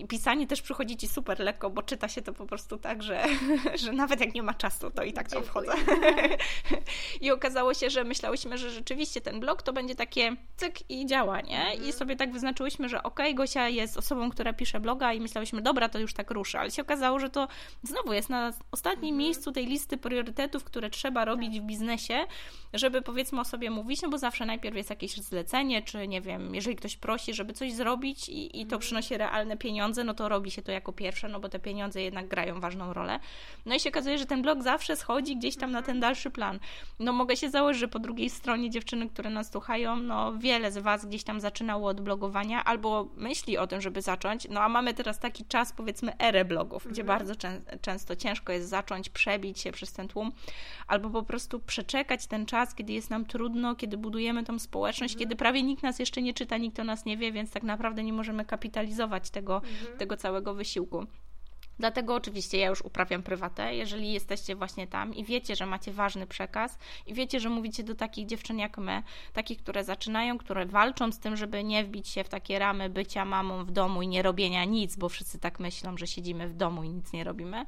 Pisanie 0.08 0.46
też 0.46 0.62
przychodzi 0.62 0.96
Ci 0.96 1.08
super 1.08 1.40
lekko, 1.40 1.70
bo 1.70 1.82
czyta 1.82 2.08
się 2.08 2.22
to 2.22 2.32
po 2.32 2.46
prostu 2.46 2.78
tak, 2.78 3.02
że, 3.02 3.24
że 3.82 3.92
nawet 3.92 4.20
jak 4.20 4.34
nie 4.34 4.42
ma 4.42 4.54
czasu, 4.54 4.90
to 4.90 5.02
i 5.02 5.12
tak 5.12 5.30
tam 5.30 5.44
wchodzę. 5.44 5.72
I 7.22 7.30
okazało 7.30 7.74
się, 7.74 7.90
że 7.90 8.04
myślałyśmy, 8.04 8.58
że 8.58 8.70
rzeczywiście 8.70 9.20
ten 9.20 9.40
blog 9.40 9.62
to 9.62 9.72
będzie 9.72 9.94
takie 9.94 10.37
cyk 10.56 10.90
i 10.90 11.06
działa, 11.06 11.40
nie? 11.40 11.62
Mhm. 11.62 11.88
I 11.88 11.92
sobie 11.92 12.16
tak 12.16 12.32
wyznaczyłyśmy, 12.32 12.88
że 12.88 13.02
okej, 13.02 13.26
okay, 13.26 13.35
Gosia 13.35 13.68
jest 13.68 13.96
osobą, 13.96 14.30
która 14.30 14.52
pisze 14.52 14.80
bloga 14.80 15.12
i 15.12 15.20
myślałyśmy, 15.20 15.62
dobra, 15.62 15.88
to 15.88 15.98
już 15.98 16.14
tak 16.14 16.30
ruszę, 16.30 16.61
ale 16.61 16.70
się 16.70 16.82
okazało, 16.82 17.18
że 17.18 17.30
to 17.30 17.48
znowu 17.82 18.12
jest 18.12 18.30
na 18.30 18.52
ostatnim 18.72 19.14
mhm. 19.14 19.16
miejscu 19.16 19.52
tej 19.52 19.66
listy 19.66 19.96
priorytetów, 19.96 20.64
które 20.64 20.90
trzeba 20.90 21.24
robić 21.24 21.54
tak. 21.54 21.62
w 21.62 21.66
biznesie, 21.66 22.26
żeby 22.72 23.02
powiedzmy 23.02 23.40
o 23.40 23.44
sobie 23.44 23.70
mówić, 23.70 24.02
no 24.02 24.08
bo 24.08 24.18
zawsze 24.18 24.46
najpierw 24.46 24.76
jest 24.76 24.90
jakieś 24.90 25.16
zlecenie, 25.16 25.82
czy 25.82 26.08
nie 26.08 26.20
wiem, 26.20 26.54
jeżeli 26.54 26.76
ktoś 26.76 26.96
prosi, 26.96 27.35
żeby 27.35 27.52
coś 27.52 27.72
zrobić 27.72 28.28
i, 28.28 28.46
i 28.46 28.61
to 28.61 28.76
mhm. 28.76 28.80
przynosi 28.80 29.16
realne 29.16 29.56
pieniądze, 29.56 30.04
no 30.04 30.14
to 30.14 30.28
robi 30.28 30.50
się 30.50 30.62
to 30.62 30.72
jako 30.72 30.92
pierwsze, 30.92 31.28
no 31.28 31.40
bo 31.40 31.48
te 31.48 31.58
pieniądze 31.58 32.02
jednak 32.02 32.28
grają 32.28 32.61
ważną 32.61 32.92
rolę. 32.92 33.20
No 33.66 33.74
i 33.74 33.80
się 33.80 33.90
okazuje, 33.90 34.18
że 34.18 34.26
ten 34.26 34.42
blog 34.42 34.62
zawsze 34.62 34.96
schodzi 34.96 35.37
gdzieś 35.37 35.56
tam 35.56 35.70
na 35.70 35.82
ten 35.82 36.00
dalszy 36.00 36.30
plan. 36.30 36.58
No 36.98 37.12
no 37.12 37.18
mogę 37.18 37.37
się 37.37 37.51
założyć, 37.51 37.81
że 37.81 37.88
po 37.88 37.98
drugiej 37.98 38.31
stronie 38.31 38.70
dziewczyny, 38.70 39.09
które 39.09 39.31
nas 39.31 39.53
słuchają, 39.53 39.96
no 39.96 40.38
wiele 40.38 40.72
z 40.72 40.79
Was 40.79 41.07
gdzieś 41.07 41.25
tam 41.25 41.40
zaczynało 41.40 41.88
od 41.88 42.01
blogowania 42.01 42.64
albo 42.64 43.09
myśli 43.16 43.59
o 43.59 43.66
tym, 43.66 43.81
żeby 43.81 44.03
zacząć, 44.03 44.46
no 44.51 44.61
a 44.61 44.68
mamy 44.68 44.94
teraz 44.94 45.18
taki 45.18 45.44
czas, 45.44 45.72
powiedzmy, 45.72 46.12
erę 46.18 46.44
blogów, 46.44 46.83
mhm. 46.83 46.92
gdzie 46.92 47.05
bardzo 47.05 47.37
czę 47.37 47.61
często 47.81 48.16
ciężko 48.16 48.53
jest 48.53 48.68
zacząć, 48.68 49.09
przebić 49.09 49.61
się 49.61 49.72
przez 49.72 49.92
ten 49.92 50.09
tłum, 50.09 50.33
albo 50.87 51.11
po 51.11 51.22
prostu 51.22 51.61
przeczekać 51.61 52.27
ten 52.27 52.46
czas, 52.46 52.75
kiedy 52.75 52.92
jest 52.92 53.11
nam 53.11 53.25
trudno, 53.25 53.75
kiedy 53.75 53.96
budujemy 53.96 54.44
tą 54.44 54.59
społeczność, 54.59 55.14
mhm. 55.14 55.18
kiedy 55.18 55.37
prawie 55.37 55.62
nikt 55.62 55.83
nas 55.83 55.98
jeszcze 55.98 56.22
nie 56.22 56.35
czyta, 56.35 56.57
nikt 56.57 56.81
o 56.81 56.85
nas 56.85 57.05
nie 57.05 57.16
wie, 57.16 57.33
więc 57.33 57.51
tak 57.51 57.62
naprawdę 57.62 58.05
nie 58.05 58.12
możemy 58.12 58.44
kapitalizować 58.44 59.31
tego, 59.31 59.57
mhm. 59.57 59.98
tego 59.98 60.16
całego 60.16 60.55
wysiłku. 60.55 61.07
Dlatego 61.78 62.14
oczywiście 62.14 62.58
ja 62.58 62.68
już 62.68 62.82
uprawiam 62.82 63.22
prywatę. 63.22 63.74
Jeżeli 63.74 64.12
jesteście 64.12 64.56
właśnie 64.56 64.87
tam 64.87 65.14
i 65.14 65.24
wiecie, 65.24 65.56
że 65.56 65.66
macie 65.66 65.92
ważny 65.92 66.26
przekaz 66.26 66.78
i 67.06 67.14
wiecie, 67.14 67.40
że 67.40 67.48
mówicie 67.50 67.85
do 67.85 67.94
takich 67.94 68.26
dziewczyn 68.26 68.58
jak 68.58 68.78
my, 68.78 69.02
takich, 69.32 69.58
które 69.58 69.85
zaczynają, 69.85 70.38
które 70.38 70.66
walczą 70.66 71.12
z 71.12 71.18
tym, 71.18 71.37
żeby 71.37 71.64
nie 71.64 71.85
wbić 71.85 72.08
się 72.08 72.24
w 72.24 72.28
takie 72.28 72.58
ramy 72.58 72.90
bycia 72.90 73.24
mamą 73.24 73.64
w 73.64 73.70
domu 73.70 74.02
i 74.02 74.08
nie 74.08 74.22
robienia 74.22 74.64
nic, 74.64 74.96
bo 74.96 75.08
wszyscy 75.08 75.38
tak 75.38 75.61
myślą, 75.61 75.96
że 75.96 76.06
siedzimy 76.06 76.48
w 76.48 76.54
domu 76.54 76.85
i 76.85 76.88
nic 76.88 77.12
nie 77.12 77.24
robimy 77.24 77.64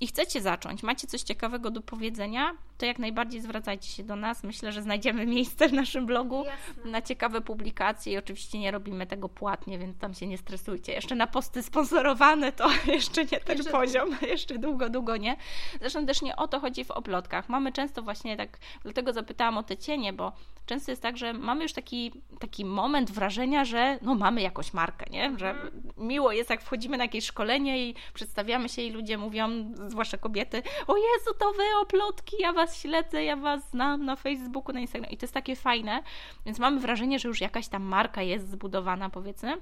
i 0.00 0.06
chcecie 0.06 0.40
zacząć, 0.40 0.82
macie 0.82 1.06
coś 1.06 1.22
ciekawego 1.22 1.70
do 1.70 1.80
powiedzenia, 1.80 2.52
to 2.78 2.86
jak 2.86 2.98
najbardziej 2.98 3.40
zwracajcie 3.40 3.88
się 3.88 4.04
do 4.04 4.16
nas. 4.16 4.44
Myślę, 4.44 4.72
że 4.72 4.82
znajdziemy 4.82 5.26
miejsce 5.26 5.68
w 5.68 5.72
naszym 5.72 6.06
blogu 6.06 6.44
Jasne. 6.44 6.90
na 6.90 7.02
ciekawe 7.02 7.40
publikacje 7.40 8.12
i 8.12 8.18
oczywiście 8.18 8.58
nie 8.58 8.70
robimy 8.70 9.06
tego 9.06 9.28
płatnie, 9.28 9.78
więc 9.78 9.98
tam 9.98 10.14
się 10.14 10.26
nie 10.26 10.38
stresujcie. 10.38 10.92
Jeszcze 10.92 11.14
na 11.14 11.26
posty 11.26 11.62
sponsorowane 11.62 12.52
to 12.52 12.68
jeszcze 12.86 13.24
nie 13.24 13.40
ten 13.40 13.56
jeszcze 13.56 13.72
poziom, 13.72 14.10
długo. 14.10 14.26
jeszcze 14.34 14.58
długo, 14.58 14.90
długo 14.90 15.16
nie. 15.16 15.36
Zresztą 15.80 16.06
też 16.06 16.22
nie 16.22 16.36
o 16.36 16.48
to 16.48 16.60
chodzi 16.60 16.84
w 16.84 16.90
oplotkach. 16.90 17.48
Mamy 17.48 17.72
często 17.72 18.02
właśnie 18.02 18.36
tak, 18.36 18.58
dlatego 18.82 19.12
zapytałam 19.12 19.58
o 19.58 19.62
te 19.62 19.76
cienie, 19.76 20.12
bo 20.12 20.32
często 20.66 20.92
jest 20.92 21.02
tak, 21.02 21.16
że 21.16 21.32
mamy 21.32 21.62
już 21.62 21.72
taki, 21.72 22.12
taki 22.40 22.64
moment 22.64 23.10
wrażenia, 23.10 23.64
że 23.64 23.98
no 24.02 24.14
mamy 24.14 24.42
jakąś 24.42 24.74
markę, 24.74 25.06
nie? 25.10 25.38
Że 25.38 25.50
mhm. 25.50 25.82
miło 25.96 26.32
jest, 26.32 26.50
jak 26.50 26.62
wchodzimy 26.62 26.96
na 26.96 27.04
jakieś 27.04 27.26
szkolenie 27.26 27.88
i 27.88 27.94
przedstawiamy 28.14 28.68
się 28.68 28.82
i 28.82 28.90
ludzie 28.90 29.18
mówią, 29.18 29.48
zwłaszcza 29.88 30.18
kobiety, 30.18 30.62
o 30.86 30.96
Jezu, 30.96 31.34
to 31.38 31.52
wy 31.52 31.62
oplotki, 31.82 32.36
ja 32.40 32.52
was 32.52 32.78
śledzę, 32.78 33.24
ja 33.24 33.36
was 33.36 33.70
znam 33.70 34.04
na 34.04 34.16
Facebooku, 34.16 34.74
na 34.74 34.80
Instagramie 34.80 35.14
i 35.14 35.16
to 35.16 35.24
jest 35.24 35.34
takie 35.34 35.56
fajne, 35.56 36.02
więc 36.46 36.58
mamy 36.58 36.80
wrażenie, 36.80 37.18
że 37.18 37.28
już 37.28 37.40
jakaś 37.40 37.68
tam 37.68 37.82
marka 37.82 38.22
jest 38.22 38.50
zbudowana, 38.50 39.10
powiedzmy, 39.10 39.56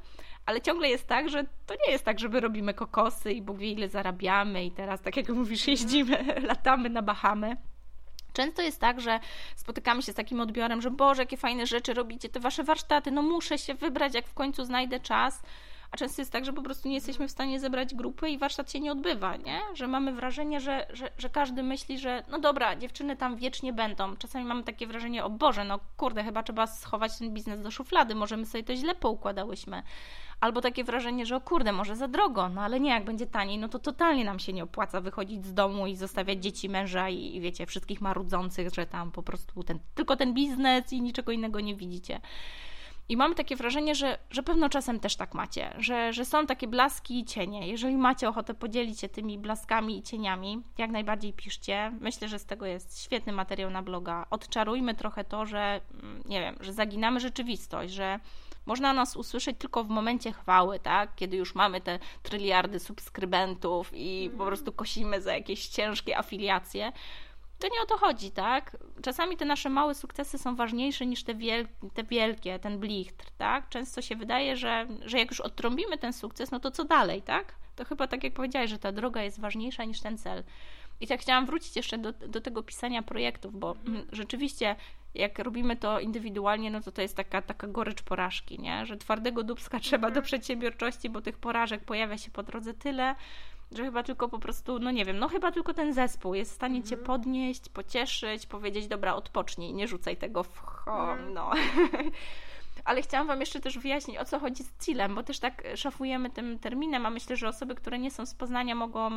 ale 0.46 0.60
ciągle 0.60 0.88
jest 0.88 1.06
tak, 1.06 1.28
że 1.28 1.44
to 1.66 1.74
nie 1.86 1.92
jest 1.92 2.04
tak, 2.04 2.18
że 2.18 2.28
my 2.28 2.40
robimy 2.40 2.74
kokosy 2.74 3.32
i 3.32 3.42
Bóg 3.42 3.58
wie 3.58 3.72
ile 3.72 3.88
zarabiamy 3.88 4.64
i 4.64 4.70
teraz, 4.70 5.00
tak 5.00 5.16
jak 5.16 5.28
mówisz, 5.28 5.68
jeździmy, 5.68 6.24
latamy 6.48 6.90
na 6.90 7.02
Bahamy. 7.02 7.56
Często 8.32 8.62
jest 8.62 8.80
tak, 8.80 9.00
że 9.00 9.20
spotykamy 9.56 10.02
się 10.02 10.12
z 10.12 10.14
takim 10.14 10.40
odbiorem, 10.40 10.82
że 10.82 10.90
Boże, 10.90 11.22
jakie 11.22 11.36
fajne 11.36 11.66
rzeczy 11.66 11.94
robicie, 11.94 12.28
te 12.28 12.40
wasze 12.40 12.64
warsztaty, 12.64 13.10
no 13.10 13.22
muszę 13.22 13.58
się 13.58 13.74
wybrać, 13.74 14.14
jak 14.14 14.26
w 14.26 14.34
końcu 14.34 14.64
znajdę 14.64 15.00
czas. 15.00 15.42
A 15.90 15.96
często 15.96 16.22
jest 16.22 16.32
tak, 16.32 16.44
że 16.44 16.52
po 16.52 16.62
prostu 16.62 16.88
nie 16.88 16.94
jesteśmy 16.94 17.28
w 17.28 17.30
stanie 17.30 17.60
zebrać 17.60 17.94
grupy 17.94 18.30
i 18.30 18.38
warsztat 18.38 18.72
się 18.72 18.80
nie 18.80 18.92
odbywa, 18.92 19.36
nie? 19.36 19.60
Że 19.74 19.86
mamy 19.86 20.12
wrażenie, 20.12 20.60
że, 20.60 20.86
że, 20.92 21.10
że 21.18 21.30
każdy 21.30 21.62
myśli, 21.62 21.98
że 21.98 22.22
no 22.28 22.38
dobra, 22.38 22.76
dziewczyny 22.76 23.16
tam 23.16 23.36
wiecznie 23.36 23.72
będą. 23.72 24.16
Czasami 24.16 24.44
mamy 24.44 24.62
takie 24.62 24.86
wrażenie, 24.86 25.24
o 25.24 25.30
Boże, 25.30 25.64
no 25.64 25.80
kurde, 25.96 26.24
chyba 26.24 26.42
trzeba 26.42 26.66
schować 26.66 27.18
ten 27.18 27.34
biznes 27.34 27.62
do 27.62 27.70
szuflady, 27.70 28.14
może 28.14 28.36
my 28.36 28.46
sobie 28.46 28.64
to 28.64 28.76
źle 28.76 28.94
poukładałyśmy. 28.94 29.82
Albo 30.40 30.60
takie 30.60 30.84
wrażenie, 30.84 31.26
że 31.26 31.36
o 31.36 31.40
kurde, 31.40 31.72
może 31.72 31.96
za 31.96 32.08
drogo, 32.08 32.48
no 32.48 32.60
ale 32.60 32.80
nie, 32.80 32.90
jak 32.90 33.04
będzie 33.04 33.26
taniej, 33.26 33.58
no 33.58 33.68
to 33.68 33.78
totalnie 33.78 34.24
nam 34.24 34.38
się 34.38 34.52
nie 34.52 34.64
opłaca 34.64 35.00
wychodzić 35.00 35.46
z 35.46 35.54
domu 35.54 35.86
i 35.86 35.96
zostawiać 35.96 36.42
dzieci 36.42 36.68
męża 36.68 37.08
i, 37.08 37.36
i 37.36 37.40
wiecie, 37.40 37.66
wszystkich 37.66 38.00
marudzących, 38.00 38.74
że 38.74 38.86
tam 38.86 39.12
po 39.12 39.22
prostu 39.22 39.62
ten, 39.62 39.78
tylko 39.94 40.16
ten 40.16 40.34
biznes 40.34 40.92
i 40.92 41.02
niczego 41.02 41.32
innego 41.32 41.60
nie 41.60 41.74
widzicie. 41.74 42.20
I 43.10 43.16
mam 43.16 43.34
takie 43.34 43.56
wrażenie, 43.56 43.94
że, 43.94 44.18
że 44.30 44.42
pewno 44.42 44.68
czasem 44.68 45.00
też 45.00 45.16
tak 45.16 45.34
macie, 45.34 45.74
że, 45.78 46.12
że 46.12 46.24
są 46.24 46.46
takie 46.46 46.68
blaski 46.68 47.20
i 47.20 47.24
cienie. 47.24 47.68
Jeżeli 47.68 47.96
macie 47.96 48.28
ochotę 48.28 48.54
podzielić 48.54 49.00
się 49.00 49.08
tymi 49.08 49.38
blaskami 49.38 49.98
i 49.98 50.02
cieniami, 50.02 50.62
jak 50.78 50.90
najbardziej 50.90 51.32
piszcie. 51.32 51.92
Myślę, 52.00 52.28
że 52.28 52.38
z 52.38 52.46
tego 52.46 52.66
jest 52.66 53.02
świetny 53.02 53.32
materiał 53.32 53.70
na 53.70 53.82
bloga. 53.82 54.26
Odczarujmy 54.30 54.94
trochę 54.94 55.24
to, 55.24 55.46
że 55.46 55.80
mm, 56.02 56.22
nie 56.26 56.40
wiem, 56.40 56.56
że 56.60 56.72
zaginamy 56.72 57.20
rzeczywistość, 57.20 57.92
że 57.92 58.20
można 58.66 58.92
nas 58.92 59.16
usłyszeć 59.16 59.56
tylko 59.58 59.84
w 59.84 59.88
momencie 59.88 60.32
chwały, 60.32 60.78
tak? 60.78 61.14
Kiedy 61.14 61.36
już 61.36 61.54
mamy 61.54 61.80
te 61.80 61.98
tryliardy 62.22 62.78
subskrybentów 62.78 63.90
i 63.94 64.30
po 64.38 64.46
prostu 64.46 64.72
kosimy 64.72 65.20
za 65.22 65.34
jakieś 65.34 65.68
ciężkie 65.68 66.18
afiliacje 66.18 66.92
to 67.60 67.68
nie 67.68 67.82
o 67.82 67.86
to 67.86 67.98
chodzi, 67.98 68.30
tak? 68.30 68.76
Czasami 69.02 69.36
te 69.36 69.44
nasze 69.44 69.70
małe 69.70 69.94
sukcesy 69.94 70.38
są 70.38 70.56
ważniejsze 70.56 71.06
niż 71.06 71.24
te, 71.24 71.34
wiel 71.34 71.68
te 71.94 72.04
wielkie, 72.04 72.58
ten 72.58 72.78
blichtr, 72.78 73.30
tak? 73.38 73.68
Często 73.68 74.02
się 74.02 74.16
wydaje, 74.16 74.56
że, 74.56 74.86
że 75.04 75.18
jak 75.18 75.30
już 75.30 75.40
odtrąbimy 75.40 75.98
ten 75.98 76.12
sukces, 76.12 76.50
no 76.50 76.60
to 76.60 76.70
co 76.70 76.84
dalej, 76.84 77.22
tak? 77.22 77.54
To 77.76 77.84
chyba 77.84 78.06
tak 78.06 78.24
jak 78.24 78.34
powiedziałeś, 78.34 78.70
że 78.70 78.78
ta 78.78 78.92
droga 78.92 79.22
jest 79.22 79.40
ważniejsza 79.40 79.84
niż 79.84 80.00
ten 80.00 80.18
cel. 80.18 80.44
I 81.00 81.06
tak 81.06 81.20
chciałam 81.20 81.46
wrócić 81.46 81.76
jeszcze 81.76 81.98
do, 81.98 82.12
do 82.12 82.40
tego 82.40 82.62
pisania 82.62 83.02
projektów, 83.02 83.58
bo 83.58 83.76
mhm. 83.86 84.06
rzeczywiście 84.12 84.76
jak 85.14 85.38
robimy 85.38 85.76
to 85.76 86.00
indywidualnie, 86.00 86.70
no 86.70 86.80
to 86.80 86.92
to 86.92 87.02
jest 87.02 87.16
taka, 87.16 87.42
taka 87.42 87.66
gorycz 87.66 88.02
porażki, 88.02 88.58
nie? 88.58 88.86
Że 88.86 88.96
twardego 88.96 89.42
dubska 89.42 89.80
trzeba 89.88 90.08
do 90.08 90.08
mhm. 90.08 90.24
przedsiębiorczości, 90.24 91.10
bo 91.10 91.20
tych 91.20 91.38
porażek 91.38 91.84
pojawia 91.84 92.18
się 92.18 92.30
po 92.30 92.42
drodze 92.42 92.74
tyle, 92.74 93.14
że 93.72 93.84
chyba 93.84 94.02
tylko 94.02 94.28
po 94.28 94.38
prostu, 94.38 94.78
no 94.78 94.90
nie 94.90 95.04
wiem, 95.04 95.18
no 95.18 95.28
chyba 95.28 95.52
tylko 95.52 95.74
ten 95.74 95.92
zespół 95.92 96.34
jest 96.34 96.52
w 96.52 96.54
stanie 96.54 96.76
mhm. 96.76 96.90
cię 96.90 96.96
podnieść, 96.96 97.68
pocieszyć, 97.68 98.46
powiedzieć, 98.46 98.88
dobra, 98.88 99.14
odpocznij, 99.14 99.74
nie 99.74 99.88
rzucaj 99.88 100.16
tego 100.16 100.42
w 100.42 100.58
chom, 100.58 101.10
mhm. 101.10 101.34
no. 101.34 101.50
Ale 102.84 103.02
chciałam 103.02 103.26
Wam 103.26 103.40
jeszcze 103.40 103.60
też 103.60 103.78
wyjaśnić, 103.78 104.18
o 104.18 104.24
co 104.24 104.38
chodzi 104.38 104.62
z 104.62 104.84
CILem, 104.84 105.14
bo 105.14 105.22
też 105.22 105.38
tak 105.38 105.62
szafujemy 105.74 106.30
tym 106.30 106.58
terminem, 106.58 107.06
a 107.06 107.10
myślę, 107.10 107.36
że 107.36 107.48
osoby, 107.48 107.74
które 107.74 107.98
nie 107.98 108.10
są 108.10 108.26
z 108.26 108.34
Poznania 108.34 108.74
mogą 108.74 109.10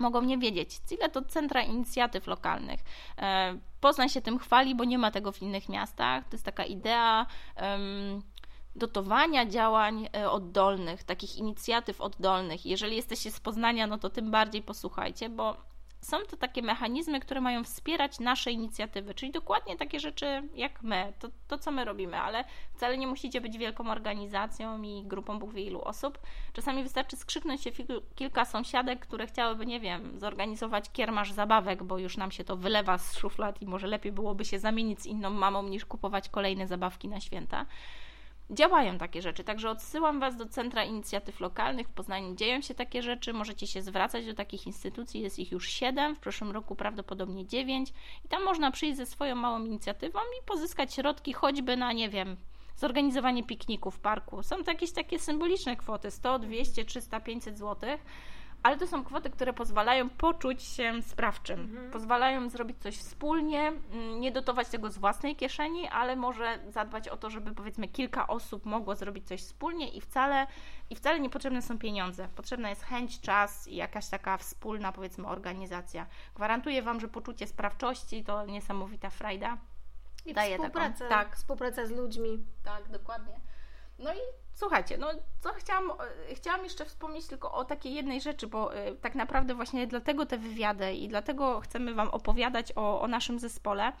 mogą 0.00 0.22
nie 0.22 0.38
wiedzieć. 0.38 0.78
CILE 0.88 1.10
to 1.10 1.22
centra 1.22 1.62
inicjatyw 1.62 2.26
lokalnych. 2.26 2.80
E, 3.18 3.58
Poznań 3.80 4.08
się 4.08 4.20
tym 4.20 4.38
chwali, 4.38 4.74
bo 4.74 4.84
nie 4.84 4.98
ma 4.98 5.10
tego 5.10 5.32
w 5.32 5.42
innych 5.42 5.68
miastach. 5.68 6.24
To 6.24 6.34
jest 6.34 6.44
taka 6.44 6.64
idea 6.64 7.26
dotowania 8.76 9.46
działań 9.46 10.08
e, 10.16 10.30
oddolnych, 10.30 11.04
takich 11.04 11.36
inicjatyw 11.36 12.00
oddolnych. 12.00 12.66
Jeżeli 12.66 12.96
jesteście 12.96 13.30
z 13.30 13.40
Poznania, 13.40 13.86
no 13.86 13.98
to 13.98 14.10
tym 14.10 14.30
bardziej 14.30 14.62
posłuchajcie, 14.62 15.28
bo 15.28 15.56
są 16.02 16.18
to 16.30 16.36
takie 16.36 16.62
mechanizmy, 16.62 17.20
które 17.20 17.40
mają 17.40 17.64
wspierać 17.64 18.20
nasze 18.20 18.52
inicjatywy, 18.52 19.14
czyli 19.14 19.32
dokładnie 19.32 19.76
takie 19.76 20.00
rzeczy 20.00 20.42
jak 20.54 20.82
my, 20.82 21.12
to, 21.18 21.28
to 21.48 21.58
co 21.58 21.70
my 21.70 21.84
robimy, 21.84 22.20
ale 22.20 22.44
wcale 22.74 22.98
nie 22.98 23.06
musicie 23.06 23.40
być 23.40 23.58
wielką 23.58 23.90
organizacją 23.90 24.82
i 24.82 25.02
grupą 25.04 25.38
Bóg 25.38 25.52
wie 25.52 25.62
ilu 25.62 25.82
osób. 25.82 26.18
Czasami 26.52 26.82
wystarczy 26.82 27.16
skrzyknąć 27.16 27.62
się 27.62 27.70
kilka 28.14 28.44
sąsiadek, 28.44 29.00
które 29.00 29.26
chciałyby, 29.26 29.66
nie 29.66 29.80
wiem, 29.80 30.20
zorganizować 30.20 30.90
kiermasz 30.92 31.32
zabawek, 31.32 31.82
bo 31.82 31.98
już 31.98 32.16
nam 32.16 32.30
się 32.30 32.44
to 32.44 32.56
wylewa 32.56 32.98
z 32.98 33.16
szuflad 33.16 33.62
i 33.62 33.66
może 33.66 33.86
lepiej 33.86 34.12
byłoby 34.12 34.44
się 34.44 34.58
zamienić 34.58 35.00
z 35.00 35.06
inną 35.06 35.30
mamą 35.30 35.62
niż 35.62 35.84
kupować 35.84 36.28
kolejne 36.28 36.66
zabawki 36.66 37.08
na 37.08 37.20
święta 37.20 37.66
działają 38.52 38.98
takie 38.98 39.22
rzeczy. 39.22 39.44
Także 39.44 39.70
odsyłam 39.70 40.20
Was 40.20 40.36
do 40.36 40.46
Centra 40.46 40.84
Inicjatyw 40.84 41.40
Lokalnych. 41.40 41.88
W 41.88 41.92
Poznaniu 41.92 42.34
dzieją 42.34 42.60
się 42.60 42.74
takie 42.74 43.02
rzeczy. 43.02 43.32
Możecie 43.32 43.66
się 43.66 43.82
zwracać 43.82 44.26
do 44.26 44.34
takich 44.34 44.66
instytucji. 44.66 45.20
Jest 45.20 45.38
ich 45.38 45.52
już 45.52 45.68
siedem, 45.68 46.16
w 46.16 46.20
przyszłym 46.20 46.50
roku 46.50 46.76
prawdopodobnie 46.76 47.46
dziewięć. 47.46 47.92
I 48.24 48.28
tam 48.28 48.44
można 48.44 48.70
przyjść 48.70 48.96
ze 48.96 49.06
swoją 49.06 49.34
małą 49.34 49.64
inicjatywą 49.64 50.18
i 50.20 50.46
pozyskać 50.46 50.94
środki 50.94 51.32
choćby 51.32 51.76
na, 51.76 51.92
nie 51.92 52.08
wiem, 52.08 52.36
zorganizowanie 52.76 53.44
pikniku 53.44 53.90
w 53.90 53.98
parku. 53.98 54.42
Są 54.42 54.64
to 54.64 54.70
jakieś 54.70 54.92
takie 54.92 55.18
symboliczne 55.18 55.76
kwoty 55.76 56.10
100, 56.10 56.38
200, 56.38 56.84
300, 56.84 57.20
500 57.20 57.58
złotych 57.58 58.04
ale 58.62 58.78
to 58.78 58.86
są 58.86 59.04
kwoty, 59.04 59.30
które 59.30 59.52
pozwalają 59.52 60.10
poczuć 60.10 60.62
się 60.62 61.02
sprawczym. 61.02 61.60
Mhm. 61.60 61.90
Pozwalają 61.90 62.48
zrobić 62.48 62.78
coś 62.78 62.96
wspólnie, 62.96 63.60
mm, 63.68 64.20
nie 64.20 64.32
dotować 64.32 64.68
tego 64.68 64.90
z 64.90 64.98
własnej 64.98 65.36
kieszeni, 65.36 65.88
ale 65.88 66.16
może 66.16 66.58
zadbać 66.68 67.08
o 67.08 67.16
to, 67.16 67.30
żeby 67.30 67.54
powiedzmy 67.54 67.88
kilka 67.88 68.26
osób 68.26 68.66
mogło 68.66 68.96
zrobić 68.96 69.28
coś 69.28 69.40
wspólnie 69.40 69.88
i 69.88 70.00
wcale, 70.00 70.46
i 70.90 70.96
wcale 70.96 71.20
nie 71.20 71.30
potrzebne 71.30 71.62
są 71.62 71.78
pieniądze. 71.78 72.28
Potrzebna 72.36 72.70
jest 72.70 72.82
chęć, 72.82 73.20
czas 73.20 73.68
i 73.68 73.76
jakaś 73.76 74.08
taka 74.08 74.36
wspólna 74.36 74.92
powiedzmy 74.92 75.28
organizacja. 75.28 76.06
Gwarantuję 76.34 76.82
Wam, 76.82 77.00
że 77.00 77.08
poczucie 77.08 77.46
sprawczości 77.46 78.24
to 78.24 78.46
niesamowita 78.46 79.10
frajda. 79.10 79.58
I 80.26 80.34
Daje 80.34 80.56
współpraca, 80.56 80.98
taką, 80.98 81.08
tak. 81.08 81.36
współpraca 81.36 81.86
z 81.86 81.90
ludźmi. 81.90 82.44
Tak, 82.64 82.88
dokładnie. 82.88 83.40
No 83.98 84.14
i 84.14 84.18
słuchajcie, 84.54 84.98
no 84.98 85.08
co 85.40 85.52
chciałam, 85.52 85.90
e, 85.90 86.34
chciałam 86.34 86.64
jeszcze 86.64 86.84
wspomnieć 86.84 87.26
tylko 87.26 87.52
o 87.52 87.64
takiej 87.64 87.94
jednej 87.94 88.20
rzeczy, 88.20 88.46
bo 88.46 88.76
y, 88.76 88.96
tak 88.96 89.14
naprawdę 89.14 89.54
właśnie 89.54 89.86
dlatego 89.86 90.26
te 90.26 90.38
wywiady 90.38 90.92
i 90.92 91.08
dlatego 91.08 91.60
chcemy 91.60 91.94
Wam 91.94 92.08
opowiadać 92.08 92.72
o, 92.76 93.00
o 93.00 93.08
naszym 93.08 93.38
zespole, 93.38 93.92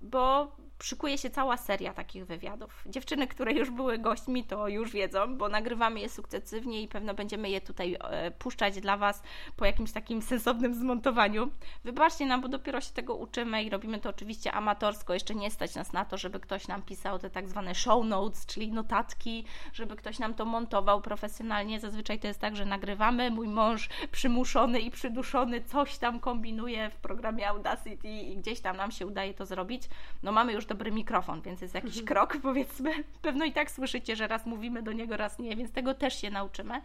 bo 0.00 0.52
szykuje 0.82 1.18
się 1.18 1.30
cała 1.30 1.56
seria 1.56 1.94
takich 1.94 2.26
wywiadów. 2.26 2.84
Dziewczyny, 2.86 3.26
które 3.26 3.52
już 3.52 3.70
były 3.70 3.98
gośćmi, 3.98 4.44
to 4.44 4.68
już 4.68 4.92
wiedzą, 4.92 5.36
bo 5.36 5.48
nagrywamy 5.48 6.00
je 6.00 6.08
sukcesywnie 6.08 6.82
i 6.82 6.88
pewno 6.88 7.14
będziemy 7.14 7.50
je 7.50 7.60
tutaj 7.60 7.96
e, 8.00 8.30
puszczać 8.30 8.80
dla 8.80 8.96
Was 8.96 9.22
po 9.56 9.64
jakimś 9.64 9.92
takim 9.92 10.22
sensownym 10.32 10.74
zmontowaniu. 10.74 11.50
Wybaczcie 11.84 12.26
nam, 12.26 12.40
bo 12.40 12.48
dopiero 12.48 12.80
się 12.80 12.92
tego 12.92 13.14
uczymy 13.14 13.62
i 13.62 13.70
robimy 13.70 14.00
to 14.00 14.10
oczywiście 14.10 14.52
amatorsko. 14.52 15.14
Jeszcze 15.14 15.34
nie 15.34 15.50
stać 15.50 15.74
nas 15.74 15.92
na 15.92 16.04
to, 16.04 16.16
żeby 16.18 16.40
ktoś 16.40 16.68
nam 16.68 16.82
pisał 16.82 17.18
te 17.18 17.30
tak 17.30 17.48
zwane 17.48 17.74
show 17.74 18.04
notes, 18.04 18.46
czyli 18.46 18.72
notatki, 18.72 19.44
żeby 19.72 19.96
ktoś 19.96 20.18
nam 20.18 20.34
to 20.34 20.44
montował 20.44 21.00
profesjonalnie. 21.00 21.80
Zazwyczaj 21.80 22.18
to 22.18 22.26
jest 22.26 22.40
tak, 22.40 22.56
że 22.56 22.64
nagrywamy, 22.64 23.30
mój 23.30 23.48
mąż 23.48 23.88
przymuszony 24.12 24.80
i 24.80 24.90
przyduszony 24.90 25.64
coś 25.64 25.98
tam 25.98 26.20
kombinuje 26.20 26.90
w 26.90 26.96
programie 26.96 27.48
Audacity 27.48 28.08
i 28.08 28.36
gdzieś 28.36 28.60
tam 28.60 28.76
nam 28.76 28.90
się 28.90 29.06
udaje 29.06 29.34
to 29.34 29.46
zrobić. 29.46 29.82
No 30.22 30.32
mamy 30.32 30.52
już 30.52 30.66
dobry 30.66 30.92
mikrofon, 30.92 31.42
więc 31.42 31.60
jest 31.60 31.74
jakiś 31.74 31.98
mhm. 31.98 32.06
krok, 32.06 32.36
powiedzmy. 32.42 33.04
Pewno 33.22 33.44
i 33.44 33.52
tak 33.52 33.70
słyszycie, 33.70 34.16
że 34.16 34.26
raz 34.26 34.46
mówimy 34.46 34.82
do 34.82 34.92
niego, 34.92 35.16
raz 35.16 35.38
nie, 35.38 35.56
więc 35.56 35.72
tego 35.72 35.94
też 35.94 36.20
się 36.20 36.30
nauczymy. 36.30 36.82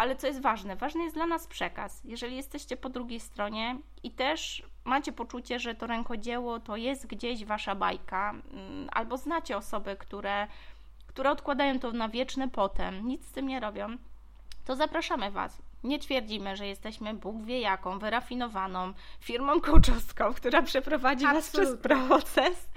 Ale 0.00 0.16
co 0.16 0.26
jest 0.26 0.40
ważne? 0.40 0.76
Ważny 0.76 1.02
jest 1.02 1.16
dla 1.16 1.26
nas 1.26 1.46
przekaz. 1.46 2.00
Jeżeli 2.04 2.36
jesteście 2.36 2.76
po 2.76 2.88
drugiej 2.88 3.20
stronie 3.20 3.78
i 4.02 4.10
też 4.10 4.62
macie 4.84 5.12
poczucie, 5.12 5.58
że 5.58 5.74
to 5.74 5.86
rękodzieło 5.86 6.60
to 6.60 6.76
jest 6.76 7.06
gdzieś 7.06 7.44
wasza 7.44 7.74
bajka, 7.74 8.30
mm, 8.30 8.88
albo 8.92 9.16
znacie 9.16 9.56
osoby, 9.56 9.96
które, 9.96 10.46
które 11.10 11.30
odkładają 11.30 11.78
to 11.78 11.92
na 11.92 12.08
wieczne 12.08 12.48
potem, 12.48 13.06
nic 13.06 13.26
z 13.26 13.32
tym 13.32 13.48
nie 13.48 13.60
robią, 13.60 13.96
to 14.64 14.76
zapraszamy 14.76 15.30
Was. 15.30 15.62
Nie 15.84 15.98
twierdzimy, 15.98 16.56
że 16.56 16.66
jesteśmy 16.66 17.14
Bóg 17.14 17.44
wie 17.44 17.60
jaką, 17.60 17.98
wyrafinowaną 17.98 18.92
firmą 19.20 19.60
coachowską, 19.60 20.34
która 20.34 20.62
przeprowadzi 20.62 21.26
Absolutnie. 21.26 21.72
Was 21.72 21.80
przez 21.80 21.98
proces 21.98 22.68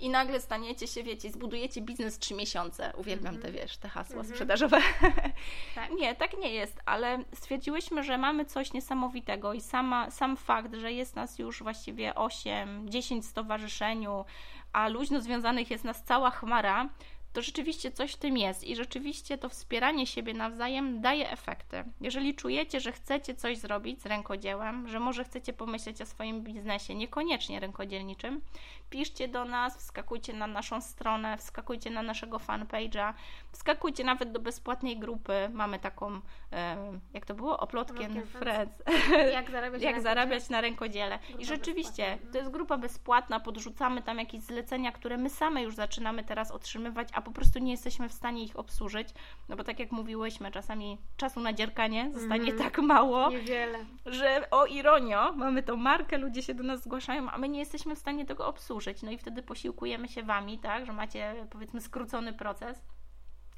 i 0.00 0.10
nagle 0.10 0.40
staniecie 0.40 0.86
się, 0.86 1.02
wiecie, 1.02 1.30
zbudujecie 1.30 1.80
biznes 1.80 2.18
trzy 2.18 2.34
miesiące. 2.34 2.92
Uwielbiam 2.96 3.34
mm 3.34 3.40
-hmm. 3.40 3.44
te, 3.44 3.52
wiesz, 3.52 3.76
te 3.76 3.88
hasła 3.88 4.14
mm 4.14 4.26
-hmm. 4.26 4.30
sprzedażowe. 4.30 4.78
Tak. 5.74 5.90
Nie, 5.90 6.14
tak 6.14 6.38
nie 6.38 6.54
jest, 6.54 6.80
ale 6.86 7.18
stwierdziłyśmy, 7.34 8.02
że 8.02 8.18
mamy 8.18 8.44
coś 8.44 8.72
niesamowitego 8.72 9.52
i 9.52 9.60
sama, 9.60 10.10
sam 10.10 10.36
fakt, 10.36 10.74
że 10.74 10.92
jest 10.92 11.16
nas 11.16 11.38
już 11.38 11.62
właściwie 11.62 12.14
8, 12.14 12.90
10 12.90 13.26
stowarzyszeniu, 13.26 14.24
a 14.72 14.88
luźno 14.88 15.20
związanych 15.20 15.70
jest 15.70 15.84
nas 15.84 16.04
cała 16.04 16.30
chmara, 16.30 16.88
to 17.32 17.42
rzeczywiście 17.42 17.92
coś 17.92 18.12
w 18.12 18.16
tym 18.16 18.36
jest 18.36 18.64
i 18.64 18.76
rzeczywiście 18.76 19.38
to 19.38 19.48
wspieranie 19.48 20.06
siebie 20.06 20.34
nawzajem 20.34 21.00
daje 21.00 21.30
efekty. 21.30 21.84
Jeżeli 22.00 22.34
czujecie, 22.34 22.80
że 22.80 22.92
chcecie 22.92 23.34
coś 23.34 23.58
zrobić 23.58 24.02
z 24.02 24.06
rękodziełem, 24.06 24.88
że 24.88 25.00
może 25.00 25.24
chcecie 25.24 25.52
pomyśleć 25.52 26.02
o 26.02 26.06
swoim 26.06 26.42
biznesie, 26.42 26.94
niekoniecznie 26.94 27.60
rękodzielniczym, 27.60 28.40
piszcie 28.90 29.28
do 29.28 29.44
nas, 29.44 29.76
wskakujcie 29.76 30.32
na 30.32 30.46
naszą 30.46 30.80
stronę, 30.80 31.36
wskakujcie 31.36 31.90
na 31.90 32.02
naszego 32.02 32.38
fanpage'a, 32.38 33.14
wskakujcie 33.52 34.04
nawet 34.04 34.32
do 34.32 34.40
bezpłatnej 34.40 34.98
grupy. 34.98 35.48
Mamy 35.52 35.78
taką, 35.78 36.20
jak 37.14 37.26
to 37.26 37.34
było? 37.34 37.58
Oplotkiem 37.58 38.26
Friends. 38.26 38.82
Jak 39.32 39.50
zarabiać, 39.50 39.82
jak 39.82 39.96
na, 39.96 40.02
zarabiać 40.02 40.48
na 40.48 40.60
rękodziele. 40.60 41.18
Grupa 41.18 41.42
I 41.42 41.46
rzeczywiście, 41.46 42.18
to 42.32 42.38
jest 42.38 42.50
grupa 42.50 42.78
bezpłatna, 42.78 43.40
podrzucamy 43.40 44.02
tam 44.02 44.18
jakieś 44.18 44.40
zlecenia, 44.40 44.92
które 44.92 45.16
my 45.16 45.30
same 45.30 45.62
już 45.62 45.74
zaczynamy 45.74 46.24
teraz 46.24 46.50
otrzymywać, 46.50 47.08
a 47.20 47.22
po 47.22 47.32
prostu 47.32 47.58
nie 47.58 47.70
jesteśmy 47.70 48.08
w 48.08 48.12
stanie 48.12 48.44
ich 48.44 48.58
obsłużyć, 48.58 49.08
no 49.48 49.56
bo 49.56 49.64
tak 49.64 49.78
jak 49.78 49.92
mówiłyśmy, 49.92 50.50
czasami 50.50 50.98
czasu 51.16 51.40
na 51.40 51.52
dzierkanie 51.52 52.10
zostanie 52.12 52.52
mm, 52.52 52.58
tak 52.58 52.78
mało, 52.78 53.30
niewiele. 53.30 53.78
że 54.06 54.50
o 54.50 54.66
ironio, 54.66 55.32
mamy 55.32 55.62
tą 55.62 55.76
markę, 55.76 56.18
ludzie 56.18 56.42
się 56.42 56.54
do 56.54 56.62
nas 56.62 56.82
zgłaszają, 56.82 57.30
a 57.30 57.38
my 57.38 57.48
nie 57.48 57.58
jesteśmy 57.58 57.96
w 57.96 57.98
stanie 57.98 58.26
tego 58.26 58.46
obsłużyć, 58.46 59.02
no 59.02 59.10
i 59.10 59.18
wtedy 59.18 59.42
posiłkujemy 59.42 60.08
się 60.08 60.22
Wami, 60.22 60.58
tak, 60.58 60.86
że 60.86 60.92
macie 60.92 61.46
powiedzmy 61.50 61.80
skrócony 61.80 62.32
proces, 62.32 62.84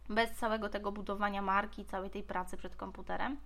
bez 0.09 0.31
całego 0.31 0.69
tego 0.69 0.93
budowania 0.93 1.43
marki, 1.43 1.85
całej 1.85 2.11
tej 2.11 2.23
pracy 2.23 2.57
przed 2.57 2.77
komputerem, 2.77 3.37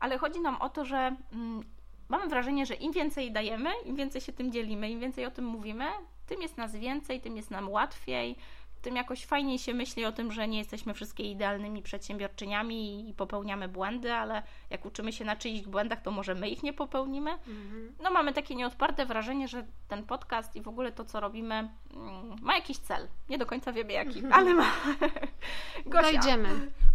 ale 0.00 0.18
chodzi 0.18 0.40
nam 0.40 0.56
o 0.56 0.68
to, 0.68 0.84
że 0.84 1.16
mm, 1.32 1.62
mamy 2.08 2.28
wrażenie, 2.28 2.66
że 2.66 2.74
im 2.74 2.92
więcej 2.92 3.32
dajemy, 3.32 3.70
im 3.84 3.96
więcej 3.96 4.20
się 4.20 4.32
tym 4.32 4.52
dzielimy, 4.52 4.90
im 4.90 5.00
więcej 5.00 5.26
o 5.26 5.30
tym 5.30 5.44
mówimy, 5.44 5.84
tym 6.26 6.42
jest 6.42 6.56
nas 6.56 6.76
więcej, 6.76 7.20
tym 7.20 7.36
jest 7.36 7.50
nam 7.50 7.68
łatwiej, 7.68 8.36
tym 8.84 8.96
jakoś 8.96 9.26
fajniej 9.26 9.58
się 9.58 9.74
myśli 9.74 10.04
o 10.04 10.12
tym, 10.12 10.32
że 10.32 10.48
nie 10.48 10.58
jesteśmy 10.58 10.94
wszystkie 10.94 11.30
idealnymi 11.30 11.82
przedsiębiorczyniami 11.82 13.10
i 13.10 13.14
popełniamy 13.14 13.68
błędy, 13.68 14.12
ale 14.12 14.42
jak 14.70 14.86
uczymy 14.86 15.12
się 15.12 15.24
na 15.24 15.36
czyichś 15.36 15.66
błędach, 15.66 16.02
to 16.02 16.10
może 16.10 16.34
my 16.34 16.48
ich 16.48 16.62
nie 16.62 16.72
popełnimy. 16.72 17.30
Mhm. 17.30 17.94
No 18.02 18.10
mamy 18.10 18.32
takie 18.32 18.54
nieodparte 18.54 19.06
wrażenie, 19.06 19.48
że 19.48 19.66
ten 19.88 20.06
podcast 20.06 20.56
i 20.56 20.60
w 20.60 20.68
ogóle 20.68 20.92
to, 20.92 21.04
co 21.04 21.20
robimy, 21.20 21.54
mm, 21.54 22.36
ma 22.42 22.54
jakiś 22.54 22.78
cel. 22.78 23.08
Nie 23.28 23.38
do 23.38 23.46
końca 23.46 23.72
wiemy 23.72 23.92
jaki, 23.92 24.18
mhm. 24.18 24.32
ale 24.32 24.54
ma. 24.54 24.66
Gosia, 25.86 26.12
Dojdziemy. 26.12 26.48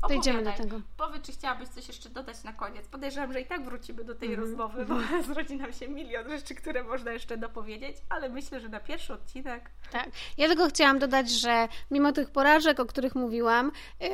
Dojdziemy 0.10 0.44
do 0.44 0.52
tego. 0.52 0.82
Powiedz, 0.98 1.26
czy 1.26 1.32
chciałabyś 1.32 1.70
coś 1.70 1.88
jeszcze 1.88 2.10
dodać 2.10 2.44
na 2.44 2.54
koniec. 2.54 2.88
Podejrzewam, 2.88 3.34
że 3.34 3.42
i 3.42 3.46
tak 3.46 3.66
wrócimy 3.66 4.04
do 4.04 4.16
tej 4.16 4.30
mhm. 4.30 4.48
rozmowy, 4.48 4.86
bo 4.86 4.96
zrodzi 5.34 5.56
nam 5.56 5.74
się 5.74 5.88
milion 5.88 6.30
rzeczy, 6.30 6.56
które 6.56 6.84
można 6.84 7.12
jeszcze 7.12 7.38
dopowiedzieć, 7.38 7.98
ale 8.10 8.30
myślę, 8.30 8.60
że 8.60 8.70
na 8.70 8.80
pierwszy 8.80 9.14
odcinek. 9.14 9.72
Tak. 9.92 10.10
Ja 10.38 10.48
tylko 10.48 10.68
chciałam 10.68 11.00
dodać, 11.00 11.32
że 11.32 11.68
mimo 11.92 12.12
tych 12.12 12.30
porażek, 12.30 12.80
o 12.80 12.86
których 12.86 13.16
mówiłam, 13.16 13.72
yy, 14.00 14.10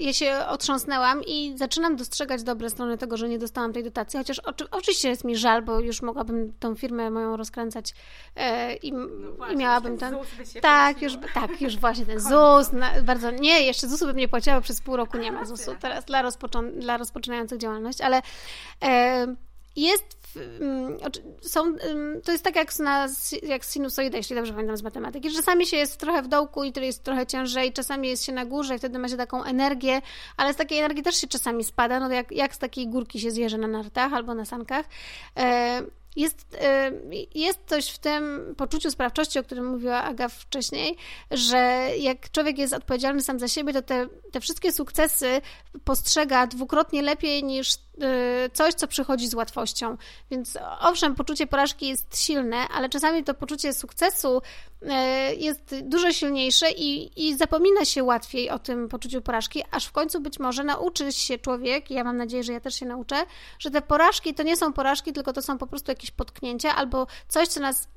ja 0.00 0.12
się 0.12 0.38
otrząsnęłam 0.48 1.22
i 1.26 1.58
zaczynam 1.58 1.96
dostrzegać 1.96 2.42
dobre 2.42 2.70
strony 2.70 2.98
tego, 2.98 3.16
że 3.16 3.28
nie 3.28 3.38
dostałam 3.38 3.72
tej 3.72 3.84
dotacji, 3.84 4.18
chociaż 4.18 4.38
oczy, 4.38 4.70
oczywiście 4.70 5.08
jest 5.08 5.24
mi 5.24 5.36
żal, 5.36 5.62
bo 5.62 5.80
już 5.80 6.02
mogłabym 6.02 6.52
tą 6.60 6.74
firmę 6.74 7.10
moją 7.10 7.36
rozkręcać 7.36 7.94
yy, 8.36 8.42
i, 8.74 8.92
no 8.92 9.32
właśnie, 9.32 9.54
i 9.54 9.58
miałabym 9.58 9.98
ten... 9.98 10.16
Tak, 10.62 11.02
już, 11.02 11.12
tak, 11.34 11.60
już 11.60 11.76
właśnie 11.76 12.06
ten 12.06 12.20
ZUS, 12.30 12.72
na, 12.72 13.02
bardzo, 13.02 13.30
nie, 13.30 13.62
jeszcze 13.62 13.88
ZUS-u 13.88 14.06
bym 14.06 14.16
nie 14.16 14.28
płaciła, 14.28 14.60
przez 14.60 14.80
pół 14.80 14.96
roku 14.96 15.18
nie 15.18 15.32
ma 15.32 15.44
ZUS-u, 15.44 15.74
teraz 15.80 16.04
dla, 16.04 16.22
rozpoczą, 16.22 16.72
dla 16.72 16.96
rozpoczynających 16.96 17.58
działalność, 17.58 18.00
ale 18.00 18.22
yy, 18.82 19.36
jest 19.80 20.18
Mm, 20.36 20.98
są, 21.42 21.74
to 22.24 22.32
jest 22.32 22.44
tak 22.44 22.56
jak, 22.56 22.78
na, 22.78 23.08
jak 23.42 23.64
sinusoida, 23.64 24.16
jeśli 24.16 24.36
dobrze 24.36 24.52
pamiętam 24.52 24.76
z 24.76 24.82
matematyki, 24.82 25.30
że 25.30 25.36
czasami 25.36 25.66
się 25.66 25.76
jest 25.76 25.96
trochę 25.96 26.22
w 26.22 26.28
dołku 26.28 26.64
i 26.64 26.72
to 26.72 26.80
jest 26.80 27.04
trochę 27.04 27.26
ciężej, 27.26 27.72
czasami 27.72 28.08
jest 28.08 28.24
się 28.24 28.32
na 28.32 28.44
górze 28.44 28.74
i 28.74 28.78
wtedy 28.78 28.98
ma 28.98 29.08
się 29.08 29.16
taką 29.16 29.44
energię, 29.44 30.02
ale 30.36 30.54
z 30.54 30.56
takiej 30.56 30.78
energii 30.78 31.02
też 31.02 31.16
się 31.16 31.26
czasami 31.26 31.64
spada, 31.64 32.00
no 32.00 32.12
jak, 32.12 32.32
jak 32.32 32.54
z 32.54 32.58
takiej 32.58 32.88
górki 32.88 33.20
się 33.20 33.30
zjeżdża 33.30 33.58
na 33.58 33.68
nartach 33.68 34.12
albo 34.12 34.34
na 34.34 34.44
sankach. 34.44 34.86
Jest, 36.18 36.56
jest 37.34 37.58
coś 37.66 37.90
w 37.90 37.98
tym 37.98 38.54
poczuciu 38.56 38.90
sprawczości, 38.90 39.38
o 39.38 39.42
którym 39.42 39.66
mówiła 39.66 40.02
Aga 40.02 40.28
wcześniej, 40.28 40.96
że 41.30 41.90
jak 41.98 42.30
człowiek 42.30 42.58
jest 42.58 42.72
odpowiedzialny 42.72 43.22
sam 43.22 43.38
za 43.38 43.48
siebie, 43.48 43.72
to 43.72 43.82
te, 43.82 44.06
te 44.32 44.40
wszystkie 44.40 44.72
sukcesy 44.72 45.40
postrzega 45.84 46.46
dwukrotnie 46.46 47.02
lepiej 47.02 47.44
niż 47.44 47.78
Y, 48.02 48.50
coś, 48.52 48.74
co 48.74 48.86
przychodzi 48.86 49.28
z 49.28 49.34
łatwością. 49.34 49.96
Więc 50.30 50.58
owszem, 50.80 51.14
poczucie 51.14 51.46
porażki 51.46 51.88
jest 51.88 52.20
silne, 52.20 52.56
ale 52.56 52.88
czasami 52.88 53.24
to 53.24 53.34
poczucie 53.34 53.72
sukcesu 53.72 54.38
y, 54.38 54.40
jest 55.38 55.74
dużo 55.82 56.12
silniejsze 56.12 56.70
i, 56.70 57.10
i 57.28 57.36
zapomina 57.36 57.84
się 57.84 58.04
łatwiej 58.04 58.50
o 58.50 58.58
tym 58.58 58.88
poczuciu 58.88 59.22
porażki, 59.22 59.62
aż 59.70 59.86
w 59.86 59.92
końcu 59.92 60.20
być 60.20 60.38
może 60.38 60.64
nauczy 60.64 61.12
się 61.12 61.38
człowiek, 61.38 61.90
ja 61.90 62.04
mam 62.04 62.16
nadzieję, 62.16 62.42
że 62.42 62.52
ja 62.52 62.60
też 62.60 62.74
się 62.74 62.86
nauczę, 62.86 63.16
że 63.58 63.70
te 63.70 63.82
porażki 63.82 64.34
to 64.34 64.42
nie 64.42 64.56
są 64.56 64.72
porażki, 64.72 65.12
tylko 65.12 65.32
to 65.32 65.42
są 65.42 65.58
po 65.58 65.66
prostu 65.66 65.90
jakieś 65.90 66.10
potknięcia 66.10 66.74
albo 66.74 67.06
coś, 67.28 67.48
co 67.48 67.60
nas 67.60 67.88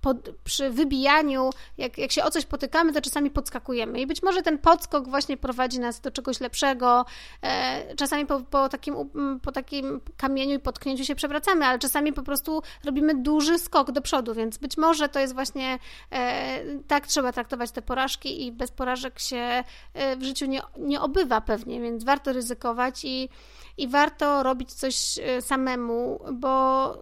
pod, 0.00 0.30
przy 0.44 0.70
wybijaniu, 0.70 1.50
jak, 1.78 1.98
jak 1.98 2.12
się 2.12 2.24
o 2.24 2.30
coś 2.30 2.46
potykamy, 2.46 2.92
to 2.92 3.00
czasami 3.00 3.30
podskakujemy. 3.30 4.00
I 4.00 4.06
być 4.06 4.22
może 4.22 4.42
ten 4.42 4.58
podskok 4.58 5.08
właśnie 5.08 5.36
prowadzi 5.36 5.80
nas 5.80 6.00
do 6.00 6.10
czegoś 6.10 6.40
lepszego. 6.40 7.04
E, 7.42 7.94
czasami 7.96 8.26
po, 8.26 8.40
po, 8.40 8.68
takim, 8.68 8.94
po 9.42 9.52
takim 9.52 10.00
kamieniu 10.16 10.54
i 10.54 10.58
potknięciu 10.58 11.04
się 11.04 11.14
przewracamy, 11.14 11.66
ale 11.66 11.78
czasami 11.78 12.12
po 12.12 12.22
prostu 12.22 12.62
robimy 12.84 13.14
duży 13.14 13.58
skok 13.58 13.92
do 13.92 14.02
przodu, 14.02 14.34
więc 14.34 14.58
być 14.58 14.76
może 14.76 15.08
to 15.08 15.20
jest 15.20 15.34
właśnie 15.34 15.78
e, 16.10 16.60
tak 16.88 17.06
trzeba 17.06 17.32
traktować 17.32 17.70
te 17.70 17.82
porażki 17.82 18.46
i 18.46 18.52
bez 18.52 18.70
porażek 18.70 19.18
się 19.18 19.64
e, 19.94 20.16
w 20.16 20.22
życiu 20.22 20.46
nie, 20.46 20.62
nie 20.78 21.00
obywa 21.00 21.40
pewnie, 21.40 21.80
więc 21.80 22.04
warto 22.04 22.32
ryzykować 22.32 23.04
i, 23.04 23.28
i 23.76 23.88
warto 23.88 24.42
robić 24.42 24.72
coś 24.72 25.18
e, 25.18 25.42
samemu, 25.42 26.20
bo, 26.32 26.94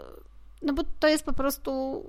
no 0.62 0.72
bo 0.72 0.82
to 1.00 1.08
jest 1.08 1.24
po 1.24 1.32
prostu 1.32 2.02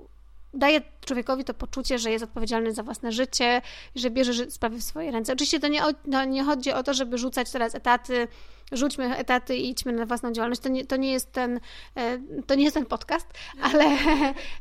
daje 0.54 0.80
człowiekowi 1.00 1.44
to 1.44 1.54
poczucie, 1.54 1.98
że 1.98 2.10
jest 2.10 2.24
odpowiedzialny 2.24 2.72
za 2.72 2.82
własne 2.82 3.12
życie, 3.12 3.62
że 3.94 4.10
bierze 4.10 4.50
sprawy 4.50 4.78
w 4.78 4.84
swoje 4.84 5.10
ręce. 5.10 5.32
Oczywiście 5.32 5.60
to 5.60 5.68
nie, 5.68 5.82
no, 6.06 6.24
nie 6.24 6.44
chodzi 6.44 6.72
o 6.72 6.82
to, 6.82 6.94
żeby 6.94 7.18
rzucać 7.18 7.50
teraz 7.50 7.74
etaty, 7.74 8.28
rzućmy 8.72 9.16
etaty 9.16 9.56
i 9.56 9.70
idźmy 9.70 9.92
na 9.92 10.06
własną 10.06 10.32
działalność. 10.32 10.60
To 10.60 10.68
nie, 10.68 10.86
to 10.86 10.96
nie, 10.96 11.12
jest, 11.12 11.32
ten, 11.32 11.60
e, 11.94 12.18
to 12.46 12.54
nie 12.54 12.64
jest 12.64 12.74
ten 12.74 12.86
podcast, 12.86 13.26
ale, 13.62 13.84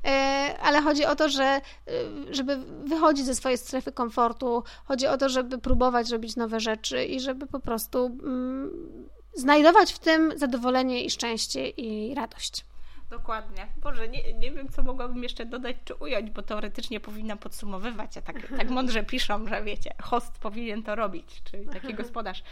e, 0.06 0.56
ale 0.62 0.82
chodzi 0.82 1.06
o 1.06 1.15
to, 1.15 1.30
że 1.30 1.43
e, 1.43 1.62
żeby 2.32 2.58
wychodzić 2.84 3.26
ze 3.26 3.36
swojej 3.36 3.58
strefy 3.58 3.91
komfortu, 3.91 4.63
chodzi 4.86 5.08
o 5.08 5.17
to, 5.17 5.30
żeby 5.30 5.58
próbować 5.58 6.10
robić 6.10 6.36
nowe 6.36 6.60
rzeczy 6.60 7.06
i 7.06 7.19
żeby 7.19 7.47
po 7.47 7.60
prostu 7.60 8.06
mm, 8.06 8.71
znajdować 9.34 9.93
w 9.93 10.00
tym 10.00 10.34
zadowolenie 10.36 11.04
i 11.04 11.10
szczęście 11.10 11.69
i 11.69 12.15
radość. 12.15 12.65
Dokładnie. 13.10 13.67
Boże, 13.82 14.08
nie, 14.08 14.34
nie 14.34 14.52
wiem, 14.52 14.70
co 14.70 14.84
mogłabym 14.84 15.24
jeszcze 15.24 15.46
dodać 15.46 15.76
czy 15.86 15.96
ująć, 15.96 16.32
bo 16.32 16.41
teoretycznie 16.41 17.00
powinna 17.00 17.36
podsumowywać, 17.36 18.17
a 18.17 18.22
tak, 18.22 18.48
tak 18.58 18.70
mądrze 18.70 19.04
piszą, 19.04 19.48
że 19.48 19.63
wiecie, 19.63 19.93
host 20.02 20.39
powinien 20.39 20.84
to 20.84 20.96
robić, 20.96 21.41
czyli 21.43 21.67
taki 21.67 21.93
gospodarz. 21.93 22.43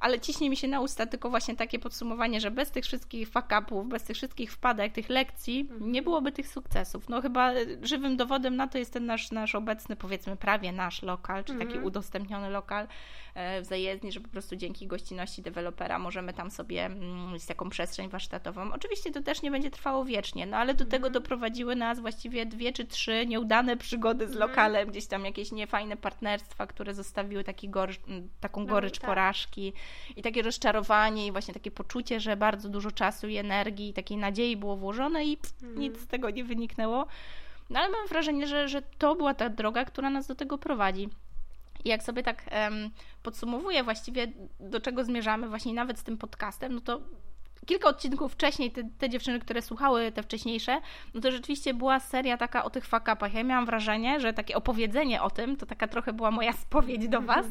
Ale 0.00 0.20
ciśnie 0.20 0.50
mi 0.50 0.56
się 0.56 0.68
na 0.68 0.80
usta 0.80 1.06
tylko 1.06 1.30
właśnie 1.30 1.56
takie 1.56 1.78
podsumowanie, 1.78 2.40
że 2.40 2.50
bez 2.50 2.70
tych 2.70 2.84
wszystkich 2.84 3.28
fuck-upów, 3.28 3.88
bez 3.88 4.02
tych 4.02 4.16
wszystkich 4.16 4.52
wpadek, 4.52 4.92
tych 4.92 5.08
lekcji, 5.08 5.68
nie 5.80 6.02
byłoby 6.02 6.32
tych 6.32 6.48
sukcesów. 6.48 7.08
No 7.08 7.22
chyba 7.22 7.52
żywym 7.82 8.16
dowodem 8.16 8.56
na 8.56 8.68
to 8.68 8.78
jest 8.78 8.92
ten 8.92 9.06
nasz, 9.06 9.30
nasz 9.30 9.54
obecny, 9.54 9.96
powiedzmy 9.96 10.36
prawie 10.36 10.72
nasz 10.72 11.02
lokal, 11.02 11.44
czy 11.44 11.52
taki 11.52 11.64
mhm. 11.64 11.84
udostępniony 11.84 12.50
lokal 12.50 12.88
e, 13.34 13.62
w 13.62 13.64
zajezdni, 13.64 14.12
że 14.12 14.20
po 14.20 14.28
prostu 14.28 14.56
dzięki 14.56 14.86
gościnności 14.86 15.42
dewelopera 15.42 15.98
możemy 15.98 16.32
tam 16.32 16.50
sobie 16.50 16.84
mm, 16.84 17.38
z 17.40 17.46
taką 17.46 17.70
przestrzeń 17.70 18.08
warsztatową. 18.08 18.72
Oczywiście 18.72 19.12
to 19.12 19.22
też 19.22 19.42
nie 19.42 19.50
będzie 19.50 19.70
trwało 19.70 19.91
trwało 19.92 20.04
wiecznie, 20.04 20.46
no 20.46 20.56
ale 20.56 20.74
do 20.74 20.84
tego 20.84 21.06
mhm. 21.06 21.12
doprowadziły 21.12 21.76
nas 21.76 22.00
właściwie 22.00 22.46
dwie 22.46 22.72
czy 22.72 22.84
trzy 22.84 23.26
nieudane 23.26 23.76
przygody 23.76 24.28
z 24.28 24.32
mhm. 24.32 24.50
lokalem, 24.50 24.88
gdzieś 24.88 25.06
tam 25.06 25.24
jakieś 25.24 25.52
niefajne 25.52 25.96
partnerstwa, 25.96 26.66
które 26.66 26.94
zostawiły 26.94 27.44
taki 27.44 27.68
gorycz, 27.68 28.00
taką 28.40 28.60
no, 28.60 28.66
gorycz 28.66 28.98
tak. 28.98 29.06
porażki 29.06 29.72
i 30.16 30.22
takie 30.22 30.42
rozczarowanie 30.42 31.26
i 31.26 31.32
właśnie 31.32 31.54
takie 31.54 31.70
poczucie, 31.70 32.20
że 32.20 32.36
bardzo 32.36 32.68
dużo 32.68 32.90
czasu 32.90 33.28
i 33.28 33.36
energii 33.36 33.88
i 33.88 33.92
takiej 33.92 34.16
nadziei 34.16 34.56
było 34.56 34.76
włożone 34.76 35.24
i 35.24 35.36
pff, 35.36 35.62
mhm. 35.62 35.80
nic 35.80 36.00
z 36.00 36.06
tego 36.06 36.30
nie 36.30 36.44
wyniknęło. 36.44 37.06
No 37.70 37.80
ale 37.80 37.88
mam 37.88 38.08
wrażenie, 38.08 38.46
że, 38.46 38.68
że 38.68 38.82
to 38.98 39.14
była 39.14 39.34
ta 39.34 39.48
droga, 39.48 39.84
która 39.84 40.10
nas 40.10 40.26
do 40.26 40.34
tego 40.34 40.58
prowadzi. 40.58 41.08
I 41.84 41.88
jak 41.88 42.02
sobie 42.02 42.22
tak 42.22 42.44
um, 42.52 42.90
podsumowuję 43.22 43.84
właściwie, 43.84 44.32
do 44.60 44.80
czego 44.80 45.04
zmierzamy 45.04 45.48
właśnie 45.48 45.74
nawet 45.74 45.98
z 45.98 46.02
tym 46.02 46.18
podcastem, 46.18 46.74
no 46.74 46.80
to 46.80 47.00
kilka 47.66 47.88
odcinków 47.88 48.32
wcześniej, 48.32 48.70
te, 48.70 48.82
te, 48.98 49.08
dziewczyny, 49.08 49.40
które 49.40 49.62
słuchały 49.62 50.12
te 50.12 50.22
wcześniejsze, 50.22 50.80
no 51.14 51.20
to 51.20 51.30
rzeczywiście 51.30 51.74
była 51.74 52.00
seria 52.00 52.36
taka 52.36 52.64
o 52.64 52.70
tych 52.70 52.86
fakapach. 52.86 53.34
Ja 53.34 53.44
miałam 53.44 53.66
wrażenie, 53.66 54.20
że 54.20 54.32
takie 54.32 54.56
opowiedzenie 54.56 55.22
o 55.22 55.30
tym, 55.30 55.56
to 55.56 55.66
taka 55.66 55.88
trochę 55.88 56.12
była 56.12 56.30
moja 56.30 56.52
spowiedź 56.52 57.08
do 57.08 57.20
Was, 57.20 57.46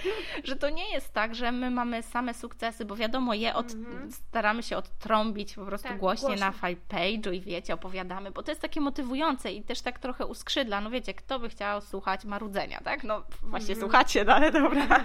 że 0.44 0.56
to 0.56 0.70
nie 0.70 0.92
jest 0.92 1.12
tak, 1.12 1.34
że 1.34 1.52
my 1.52 1.70
mamy 1.70 2.02
same 2.02 2.34
sukcesy, 2.34 2.84
bo 2.84 2.96
wiadomo, 2.96 3.34
je 3.34 3.54
od, 3.54 3.72
mhm. 3.72 4.12
staramy 4.12 4.62
się 4.62 4.76
odtrąbić 4.76 5.54
po 5.54 5.66
prostu 5.66 5.88
tak, 5.88 5.98
głośnie, 5.98 6.28
głośnie 6.28 6.46
na 6.46 6.52
page'u 6.88 7.34
i 7.34 7.40
wiecie, 7.40 7.74
opowiadamy, 7.74 8.30
bo 8.30 8.42
to 8.42 8.50
jest 8.50 8.60
takie 8.60 8.80
motywujące 8.80 9.52
i 9.52 9.62
też 9.62 9.80
tak 9.80 9.98
trochę 9.98 10.26
uskrzydla. 10.26 10.80
No 10.80 10.90
wiecie, 10.90 11.14
kto 11.14 11.38
by 11.38 11.48
chciał 11.48 11.80
słuchać 11.80 12.24
marudzenia, 12.24 12.80
tak? 12.80 13.04
No 13.04 13.22
właśnie 13.42 13.74
mhm. 13.74 13.80
słuchacie, 13.80 14.24
no 14.24 14.34
ale 14.34 14.52
dobra. 14.52 14.86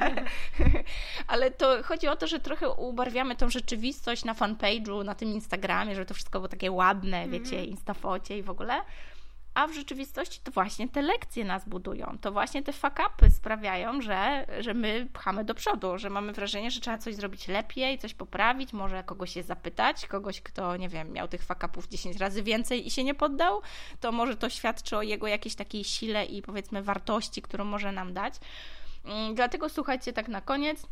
ale 1.32 1.52
to 1.52 1.84
chodzi 1.84 2.08
o 2.08 2.16
to, 2.16 2.28
że 2.28 2.40
trochę 2.40 2.70
ubarwiamy 2.70 3.36
tą 3.36 3.50
rzeczywistość 3.50 4.26
na 4.26 4.34
fan 4.34 4.56
fanpage'u, 4.56 5.06
na 5.06 5.16
tym 5.16 5.30
Instagramie, 5.30 5.96
żeby 5.96 6.06
to 6.06 6.14
wszystko 6.14 6.40
było 6.40 6.48
takie 6.48 6.72
ładne, 6.72 7.18
mm. 7.18 7.32
wiecie, 7.32 7.66
instafocie 7.66 8.38
i 8.38 8.44
w 8.44 8.50
ogóle. 8.50 8.82
A 9.54 9.68
w 9.68 9.74
rzeczywistości 9.74 10.40
to 10.44 10.52
właśnie 10.52 10.90
te 10.90 11.02
lekcje 11.02 11.46
nas 11.46 11.70
budują. 11.70 12.18
To 12.22 12.32
właśnie 12.32 12.64
te 12.64 12.74
fakapy 12.74 13.30
sprawiają, 13.30 14.02
że, 14.02 14.46
że 14.60 14.74
my 14.74 15.08
pchamy 15.14 15.46
do 15.46 15.56
przodu, 15.56 15.98
że 15.98 16.10
mamy 16.10 16.34
wrażenie, 16.34 16.72
że 16.72 16.80
trzeba 16.80 16.98
coś 16.98 17.16
zrobić 17.16 17.48
lepiej, 17.48 17.98
coś 17.98 18.14
poprawić, 18.14 18.74
może 18.74 19.04
kogoś 19.04 19.34
się 19.34 19.44
zapytać, 19.44 20.08
kogoś, 20.08 20.42
kto, 20.42 20.78
nie 20.78 20.90
wiem, 20.90 21.12
miał 21.12 21.28
tych 21.28 21.44
fakapów 21.44 21.88
10 21.88 22.18
razy 22.18 22.44
więcej 22.44 22.88
i 22.88 22.92
się 22.92 23.04
nie 23.04 23.16
poddał, 23.16 23.62
to 24.00 24.12
może 24.12 24.36
to 24.36 24.50
świadczy 24.50 24.98
o 24.98 25.02
jego 25.02 25.28
jakiejś 25.28 25.56
takiej 25.56 25.84
sile 25.84 26.26
i 26.26 26.42
powiedzmy 26.42 26.84
wartości, 26.84 27.42
którą 27.42 27.66
może 27.66 27.92
nam 27.92 28.14
dać. 28.14 28.34
Mm, 29.06 29.36
dlatego 29.36 29.70
słuchajcie, 29.70 30.14
tak 30.14 30.28
na 30.28 30.42
koniec, 30.42 30.88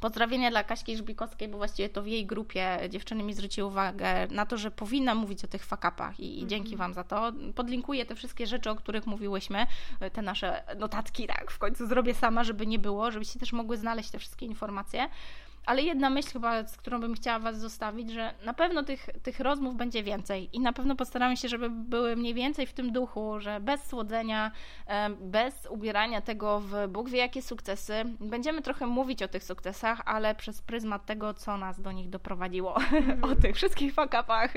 Pozdrowienia 0.00 0.50
dla 0.50 0.64
Kaśki 0.64 0.96
Żbikowskiej, 0.96 1.48
bo 1.48 1.58
właściwie 1.58 1.88
to 1.88 2.02
w 2.02 2.06
jej 2.06 2.26
grupie 2.26 2.78
dziewczyny 2.88 3.22
mi 3.22 3.34
zwróciły 3.34 3.68
uwagę 3.68 4.26
na 4.30 4.46
to, 4.46 4.56
że 4.56 4.70
powinna 4.70 5.14
mówić 5.14 5.44
o 5.44 5.48
tych 5.48 5.64
fakapach 5.64 6.20
i, 6.20 6.42
i 6.42 6.46
dzięki 6.46 6.72
mhm. 6.72 6.78
Wam 6.78 6.94
za 6.94 7.04
to. 7.04 7.32
Podlinkuję 7.54 8.06
te 8.06 8.14
wszystkie 8.14 8.46
rzeczy, 8.46 8.70
o 8.70 8.74
których 8.74 9.06
mówiłyśmy, 9.06 9.66
te 10.12 10.22
nasze 10.22 10.62
notatki, 10.78 11.26
tak, 11.26 11.50
w 11.50 11.58
końcu 11.58 11.86
zrobię 11.86 12.14
sama, 12.14 12.44
żeby 12.44 12.66
nie 12.66 12.78
było, 12.78 13.10
żebyście 13.10 13.40
też 13.40 13.52
mogły 13.52 13.76
znaleźć 13.76 14.10
te 14.10 14.18
wszystkie 14.18 14.46
informacje. 14.46 15.08
Ale 15.68 15.82
jedna 15.82 16.10
myśl 16.10 16.32
chyba, 16.32 16.66
z 16.66 16.76
którą 16.76 17.00
bym 17.00 17.14
chciała 17.14 17.38
Was 17.38 17.60
zostawić, 17.60 18.10
że 18.10 18.34
na 18.44 18.54
pewno 18.54 18.82
tych, 18.82 19.08
tych 19.22 19.40
rozmów 19.40 19.76
będzie 19.76 20.02
więcej 20.02 20.48
i 20.52 20.60
na 20.60 20.72
pewno 20.72 20.96
postaramy 20.96 21.36
się, 21.36 21.48
żeby 21.48 21.70
były 21.70 22.16
mniej 22.16 22.34
więcej 22.34 22.66
w 22.66 22.72
tym 22.72 22.92
duchu, 22.92 23.40
że 23.40 23.60
bez 23.60 23.86
słodzenia, 23.86 24.50
bez 25.20 25.66
ubierania 25.70 26.20
tego 26.20 26.60
w 26.60 26.88
Bóg 26.88 27.10
wie 27.10 27.18
jakie 27.18 27.42
sukcesy. 27.42 28.04
Będziemy 28.20 28.62
trochę 28.62 28.86
mówić 28.86 29.22
o 29.22 29.28
tych 29.28 29.44
sukcesach, 29.44 30.00
ale 30.04 30.34
przez 30.34 30.62
pryzmat 30.62 31.06
tego, 31.06 31.34
co 31.34 31.56
nas 31.56 31.80
do 31.80 31.92
nich 31.92 32.08
doprowadziło. 32.08 32.76
Mm. 32.76 33.24
o 33.32 33.34
tych 33.34 33.56
wszystkich 33.56 33.94
fakapach, 33.94 34.52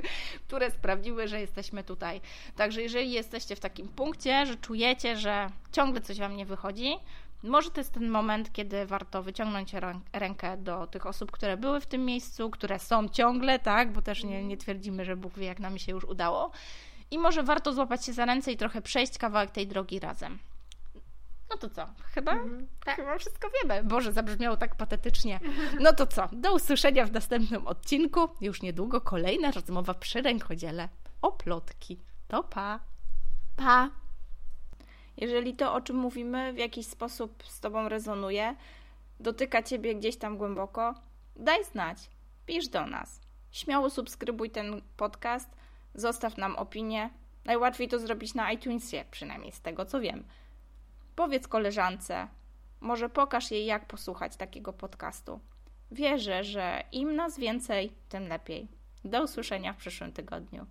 które 0.47 0.71
sprawdziły, 0.71 1.27
że 1.27 1.41
jesteśmy 1.41 1.83
tutaj. 1.83 2.21
Także 2.55 2.81
jeżeli 2.81 3.11
jesteście 3.11 3.55
w 3.55 3.59
takim 3.59 3.87
punkcie, 3.87 4.45
że 4.45 4.55
czujecie, 4.55 5.17
że 5.17 5.47
ciągle 5.71 6.01
coś 6.01 6.19
Wam 6.19 6.35
nie 6.35 6.45
wychodzi, 6.45 6.93
może 7.43 7.71
to 7.71 7.79
jest 7.79 7.93
ten 7.93 8.09
moment, 8.09 8.53
kiedy 8.53 8.85
warto 8.85 9.23
wyciągnąć 9.23 9.73
rękę 10.13 10.57
do 10.57 10.87
tych 10.87 11.05
osób, 11.05 11.31
które 11.31 11.57
były 11.57 11.81
w 11.81 11.85
tym 11.85 12.05
miejscu, 12.05 12.49
które 12.49 12.79
są 12.79 13.09
ciągle, 13.09 13.59
tak, 13.59 13.91
bo 13.91 14.01
też 14.01 14.23
nie, 14.23 14.43
nie 14.43 14.57
twierdzimy, 14.57 15.05
że 15.05 15.15
Bóg 15.15 15.33
wie, 15.33 15.45
jak 15.45 15.59
nam 15.59 15.77
się 15.77 15.91
już 15.91 16.03
udało. 16.03 16.51
I 17.11 17.17
może 17.17 17.43
warto 17.43 17.73
złapać 17.73 18.05
się 18.05 18.13
za 18.13 18.25
ręce 18.25 18.51
i 18.51 18.57
trochę 18.57 18.81
przejść 18.81 19.17
kawałek 19.17 19.51
tej 19.51 19.67
drogi 19.67 19.99
razem. 19.99 20.39
No 21.49 21.57
to 21.57 21.69
co? 21.69 21.87
Chyba, 22.13 22.31
mhm. 22.31 22.67
tak. 22.85 22.95
chyba 22.95 23.17
wszystko 23.17 23.47
wiemy. 23.61 23.83
Boże, 23.83 24.11
zabrzmiało 24.11 24.57
tak 24.57 24.75
patetycznie. 24.75 25.39
No 25.79 25.93
to 25.93 26.07
co? 26.07 26.27
Do 26.31 26.53
usłyszenia 26.53 27.05
w 27.05 27.11
następnym 27.11 27.67
odcinku. 27.67 28.29
Już 28.41 28.61
niedługo 28.61 29.01
kolejna 29.01 29.51
rozmowa 29.51 29.93
przy 29.93 30.21
rękodziele 30.21 30.89
o 31.21 31.31
plotki. 31.31 31.99
To 32.27 32.43
pa! 32.43 32.79
Pa! 33.55 34.00
Jeżeli 35.17 35.55
to, 35.55 35.73
o 35.73 35.81
czym 35.81 35.95
mówimy, 35.95 36.53
w 36.53 36.57
jakiś 36.57 36.87
sposób 36.87 37.43
z 37.43 37.59
Tobą 37.59 37.89
rezonuje, 37.89 38.55
dotyka 39.19 39.63
Ciebie 39.63 39.95
gdzieś 39.95 40.17
tam 40.17 40.37
głęboko, 40.37 40.93
daj 41.35 41.63
znać, 41.65 42.09
pisz 42.45 42.67
do 42.67 42.85
nas. 42.85 43.21
Śmiało 43.51 43.89
subskrybuj 43.89 44.49
ten 44.49 44.81
podcast, 44.97 45.49
zostaw 45.95 46.37
nam 46.37 46.55
opinię. 46.55 47.09
Najłatwiej 47.45 47.87
to 47.87 47.99
zrobić 47.99 48.33
na 48.33 48.51
iTunesie, 48.51 49.05
przynajmniej 49.11 49.51
z 49.51 49.61
tego 49.61 49.85
co 49.85 49.99
wiem. 49.99 50.23
Powiedz 51.15 51.47
koleżance, 51.47 52.27
może 52.81 53.09
pokaż 53.09 53.51
jej, 53.51 53.65
jak 53.65 53.87
posłuchać 53.87 54.35
takiego 54.35 54.73
podcastu. 54.73 55.39
Wierzę, 55.91 56.43
że 56.43 56.83
im 56.91 57.15
nas 57.15 57.39
więcej, 57.39 57.93
tym 58.09 58.27
lepiej. 58.27 58.67
Do 59.05 59.23
usłyszenia 59.23 59.73
w 59.73 59.77
przyszłym 59.77 60.11
tygodniu. 60.11 60.65